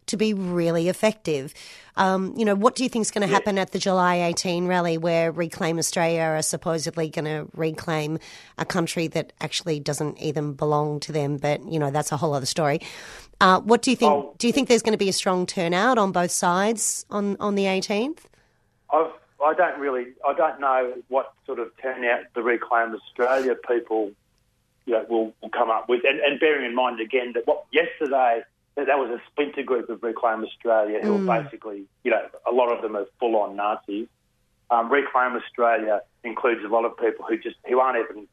to 0.10 0.18
be 0.18 0.34
really 0.34 0.90
effective. 0.90 1.54
Um, 1.96 2.34
you 2.38 2.46
know, 2.46 2.56
what 2.56 2.76
do 2.76 2.84
you 2.84 2.90
think 2.90 3.04
is 3.04 3.12
going 3.12 3.28
to 3.28 3.34
happen 3.34 3.58
at 3.58 3.72
the 3.72 3.80
July 3.80 4.16
18 4.16 4.68
rally 4.68 4.98
where 4.98 5.32
Reclaim 5.32 5.78
Australia 5.78 6.22
are 6.22 6.42
supposedly 6.42 7.10
going 7.10 7.26
to 7.26 7.48
reclaim 7.56 8.20
a 8.58 8.66
country 8.66 9.08
that 9.08 9.34
actually 9.42 9.80
doesn't 9.80 10.18
even 10.20 10.54
belong 10.54 11.00
to 11.02 11.12
them? 11.12 11.38
But, 11.38 11.70
you 11.70 11.78
know, 11.78 11.92
that's 11.92 12.12
a 12.12 12.18
whole 12.18 12.34
other 12.34 12.46
story. 12.46 12.80
Uh, 13.42 13.60
what 13.62 13.82
do 13.82 13.92
you 13.92 13.98
think? 13.98 14.12
Oh. 14.12 14.36
Do 14.38 14.48
you 14.48 14.54
think 14.54 14.68
there's 14.68 14.82
going 14.82 14.94
to 14.94 14.98
be 14.98 15.10
a 15.10 15.14
strong 15.14 15.46
turnout 15.46 15.98
on 15.98 16.12
both 16.12 16.32
sides 16.32 17.06
on, 17.10 17.38
on 17.40 17.56
the 17.56 17.66
18th? 17.66 18.20
I've, 18.94 19.12
I 19.44 19.54
don't 19.54 19.80
really, 19.80 20.08
I 20.28 20.34
don't 20.34 20.60
know 20.60 20.94
what 21.08 21.34
sort 21.46 21.60
of 21.60 21.70
turnout 21.82 22.24
the 22.34 22.44
Reclaim 22.44 22.96
Australia 22.96 23.56
people, 23.56 24.12
you 24.86 24.94
know, 24.94 25.06
will, 25.10 25.34
will 25.42 25.50
come 25.50 25.70
up 25.70 25.90
with. 25.90 26.04
And, 26.08 26.20
and 26.20 26.40
bearing 26.40 26.66
in 26.66 26.76
mind 26.76 27.00
again 27.00 27.34
that 27.34 27.46
what 27.48 27.66
yesterday 27.72 28.44
that, 28.86 28.98
was 28.98 29.10
a 29.10 29.22
splinter 29.32 29.64
group 29.64 29.90
of 29.90 30.02
Reclaim 30.04 30.44
Australia 30.44 31.00
who 31.02 31.30
are 31.30 31.44
basically, 31.44 31.86
you 32.04 32.12
know, 32.12 32.26
a 32.48 32.52
lot 32.52 32.72
of 32.72 32.82
them 32.82 32.96
are 32.96 33.06
full 33.20 33.36
on 33.36 33.56
Nazis. 33.56 34.08
Um, 34.72 34.92
Reclaim 34.92 35.36
Australia 35.36 36.02
includes 36.24 36.64
a 36.64 36.68
lot 36.68 36.86
of 36.86 36.98
people 36.98 37.26
who 37.28 37.38
just 37.38 37.56
who 37.68 37.80
aren't 37.80 37.98
even, 37.98 38.28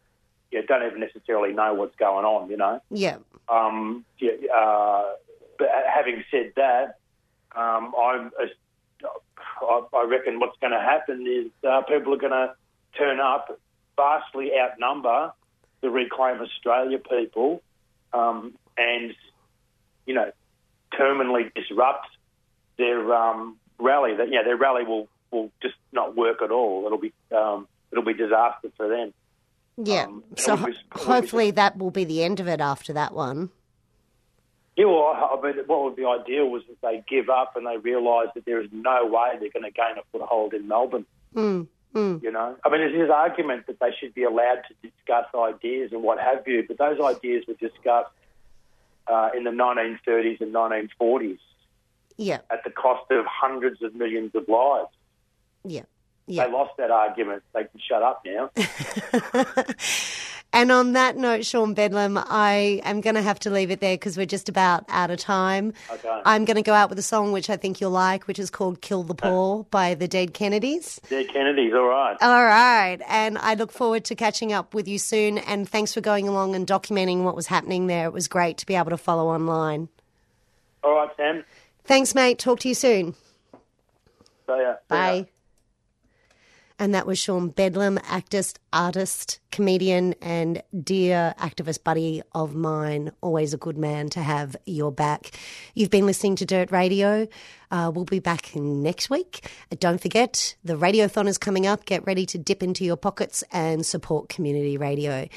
you 0.51 0.61
know, 0.61 0.67
don't 0.67 0.87
even 0.87 1.01
necessarily 1.01 1.53
know 1.53 1.75
what's 1.75 1.97
going 1.97 2.25
on. 2.25 2.51
You 2.51 2.57
know. 2.57 2.83
Yeah. 2.91 3.19
Um, 3.49 4.05
yeah, 4.19 4.33
uh, 4.55 5.05
but 5.59 5.69
having 5.93 6.25
said 6.31 6.53
that, 6.57 6.99
um, 7.55 7.95
I'm, 7.99 8.33
I, 9.63 9.83
I 9.95 10.05
reckon 10.05 10.41
what's 10.41 10.59
going 10.59 10.73
to 10.73 10.81
happen 10.81 11.27
is 11.27 11.51
uh, 11.69 11.83
people 11.83 12.13
are 12.15 12.19
going 12.19 12.33
to 12.33 12.55
turn 12.99 13.21
up, 13.21 13.59
vastly 13.97 14.53
outnumber 14.59 15.33
the 15.81 15.91
Reclaim 15.91 16.41
Australia 16.41 16.99
people, 16.99 17.63
um, 18.13 18.55
and 18.77 19.15
you 20.07 20.15
know, 20.15 20.31
terminally 20.93 21.53
disrupt 21.55 22.09
their 22.79 23.13
um, 23.15 23.57
rally. 23.79 24.15
That 24.17 24.31
yeah, 24.31 24.43
their 24.43 24.57
rally 24.57 24.85
will 24.85 25.09
will 25.31 25.51
just 25.63 25.75
not 25.93 26.17
work 26.17 26.43
at 26.43 26.51
all. 26.51 26.87
It'll 26.87 26.99
be 26.99 27.13
um, 27.35 27.67
it'll 27.91 28.05
be 28.05 28.15
disaster 28.15 28.71
for 28.77 28.89
them. 28.89 29.13
Yeah. 29.77 30.05
Um, 30.05 30.25
so 30.37 30.57
ho- 30.57 30.67
be- 30.67 30.73
it'll 30.73 31.07
hopefully 31.07 31.51
that 31.53 31.77
will 31.77 31.91
be 31.91 32.05
the 32.05 32.23
end 32.23 32.41
of 32.41 32.49
it 32.49 32.61
after 32.61 32.93
that 32.95 33.13
one. 33.13 33.51
Yeah, 34.77 34.85
well, 34.87 35.17
I 35.17 35.41
mean, 35.43 35.65
what 35.67 35.85
would 35.85 35.97
be 35.97 36.05
ideal 36.05 36.49
was 36.51 36.63
that 36.69 36.81
they 36.83 37.03
give 37.09 37.31
up 37.31 37.57
and 37.57 37.67
they 37.67 37.79
realise 37.79 38.29
that 38.35 38.45
there 38.45 38.61
is 38.61 38.69
no 38.73 39.07
way 39.07 39.31
they're 39.41 39.49
going 39.49 39.63
to 39.63 39.71
gain 39.71 39.97
a 39.99 40.03
foothold 40.13 40.53
in 40.53 40.69
Melbourne. 40.69 41.07
Mm, 41.35 41.67
mm. 41.95 42.23
You 42.23 42.31
know, 42.31 42.57
I 42.63 42.69
mean, 42.69 42.81
there's 42.83 42.93
this 42.93 43.11
argument 43.11 43.69
that 43.69 43.81
they 43.81 43.95
should 43.99 44.13
be 44.13 44.25
allowed 44.25 44.61
to 44.69 44.89
discuss 44.91 45.25
ideas 45.35 45.93
and 45.93 46.03
what 46.03 46.19
have 46.19 46.47
you, 46.47 46.63
but 46.69 46.77
those 46.77 47.01
ideas 47.01 47.45
were 47.49 47.55
discussed 47.55 48.11
uh, 49.09 49.31
in 49.37 49.45
the 49.45 49.51
1930s 49.51 50.41
and 50.41 50.53
1940s 50.55 51.39
Yeah. 52.17 52.41
at 52.51 52.65
the 52.65 52.71
cost 52.71 53.11
of 53.11 53.25
hundreds 53.27 53.83
of 53.83 53.95
millions 53.95 54.35
of 54.35 54.49
lives. 54.49 54.91
Yeah. 55.65 55.83
Yeah. 56.27 56.47
They 56.47 56.53
lost 56.53 56.77
that 56.79 56.91
argument. 56.91 57.43
They 57.55 57.65
can 57.65 57.81
shut 57.81 58.03
up 58.03 58.23
now. 58.25 58.51
And 60.57 60.73
on 60.73 60.95
that 60.95 61.19
note, 61.19 61.45
Sean 61.45 61.75
Bedlam, 61.75 62.17
I 62.17 62.81
am 62.83 63.03
going 63.03 63.15
to 63.15 63.21
have 63.21 63.39
to 63.41 63.51
leave 63.51 63.71
it 63.71 63.81
there 63.81 63.93
because 63.93 64.17
we're 64.17 64.25
just 64.25 64.49
about 64.49 64.87
out 64.89 65.11
of 65.11 65.19
time. 65.19 65.75
Okay. 65.91 66.23
I'm 66.25 66.47
going 66.47 66.57
to 66.57 66.63
go 66.63 66.73
out 66.73 66.89
with 66.89 66.99
a 66.99 67.03
song 67.03 67.33
which 67.33 67.51
I 67.51 67.59
think 67.59 67.79
you'll 67.79 67.91
like, 67.91 68.27
which 68.27 68.39
is 68.39 68.49
called 68.49 68.81
Kill 68.81 69.03
the 69.03 69.15
Poor 69.15 69.65
by 69.65 69.93
the 69.93 70.09
Dead 70.09 70.33
Kennedys. 70.33 70.99
Dead 71.11 71.29
Kennedys, 71.29 71.75
all 71.75 71.85
right. 71.85 72.17
All 72.23 72.45
right. 72.45 72.97
And 73.07 73.37
I 73.37 73.53
look 73.53 73.71
forward 73.71 74.07
to 74.07 74.15
catching 74.15 74.51
up 74.51 74.73
with 74.73 74.89
you 74.89 74.99
soon. 74.99 75.37
And 75.37 75.69
thanks 75.69 75.93
for 75.93 76.01
going 76.01 76.27
along 76.27 76.55
and 76.55 76.67
documenting 76.67 77.23
what 77.23 77.37
was 77.37 77.49
happening 77.49 77.87
there. 77.87 78.07
It 78.07 78.15
was 78.15 78.27
great 78.27 78.57
to 78.57 78.65
be 78.65 78.77
able 78.77 78.89
to 78.89 78.97
follow 78.97 79.29
online. 79.29 79.91
All 80.83 80.95
right, 80.95 81.11
Sam. 81.19 81.45
Thanks, 81.85 82.15
mate. 82.15 82.39
Talk 82.39 82.61
to 82.61 82.69
you 82.69 82.75
soon. 82.75 83.13
See 84.47 84.53
ya. 84.57 84.77
Bye. 84.89 85.27
And 86.79 86.95
that 86.95 87.07
was 87.07 87.19
Sean 87.19 87.49
Bedlam, 87.49 87.99
actress, 88.05 88.53
artist, 88.73 89.41
comedian, 89.51 90.15
and 90.21 90.63
dear 90.79 91.35
activist 91.39 91.83
buddy 91.83 92.23
of 92.33 92.55
mine. 92.55 93.13
Always 93.23 93.55
a 93.55 93.57
good 93.57 93.79
man 93.79 94.11
to 94.11 94.21
have 94.21 94.55
your 94.67 94.93
back. 94.93 95.31
You've 95.75 95.89
been 95.89 96.05
listening 96.05 96.37
to 96.37 96.45
Dirt 96.45 96.71
Radio. 96.71 97.29
Uh, 97.71 97.91
we'll 97.95 98.05
be 98.05 98.19
back 98.19 98.55
next 98.55 99.09
week. 99.09 99.49
Don't 99.81 100.01
forget, 100.01 100.55
the 100.65 100.77
Radiothon 100.77 101.27
is 101.27 101.39
coming 101.39 101.67
up. 101.67 101.87
Get 101.87 102.07
ready 102.07 102.27
to 102.27 102.39
dip 102.39 102.63
into 102.63 102.85
your 102.85 102.97
pockets 102.97 103.43
and 103.51 103.85
support 103.85 104.29
community 104.29 104.77
radio. 104.77 105.29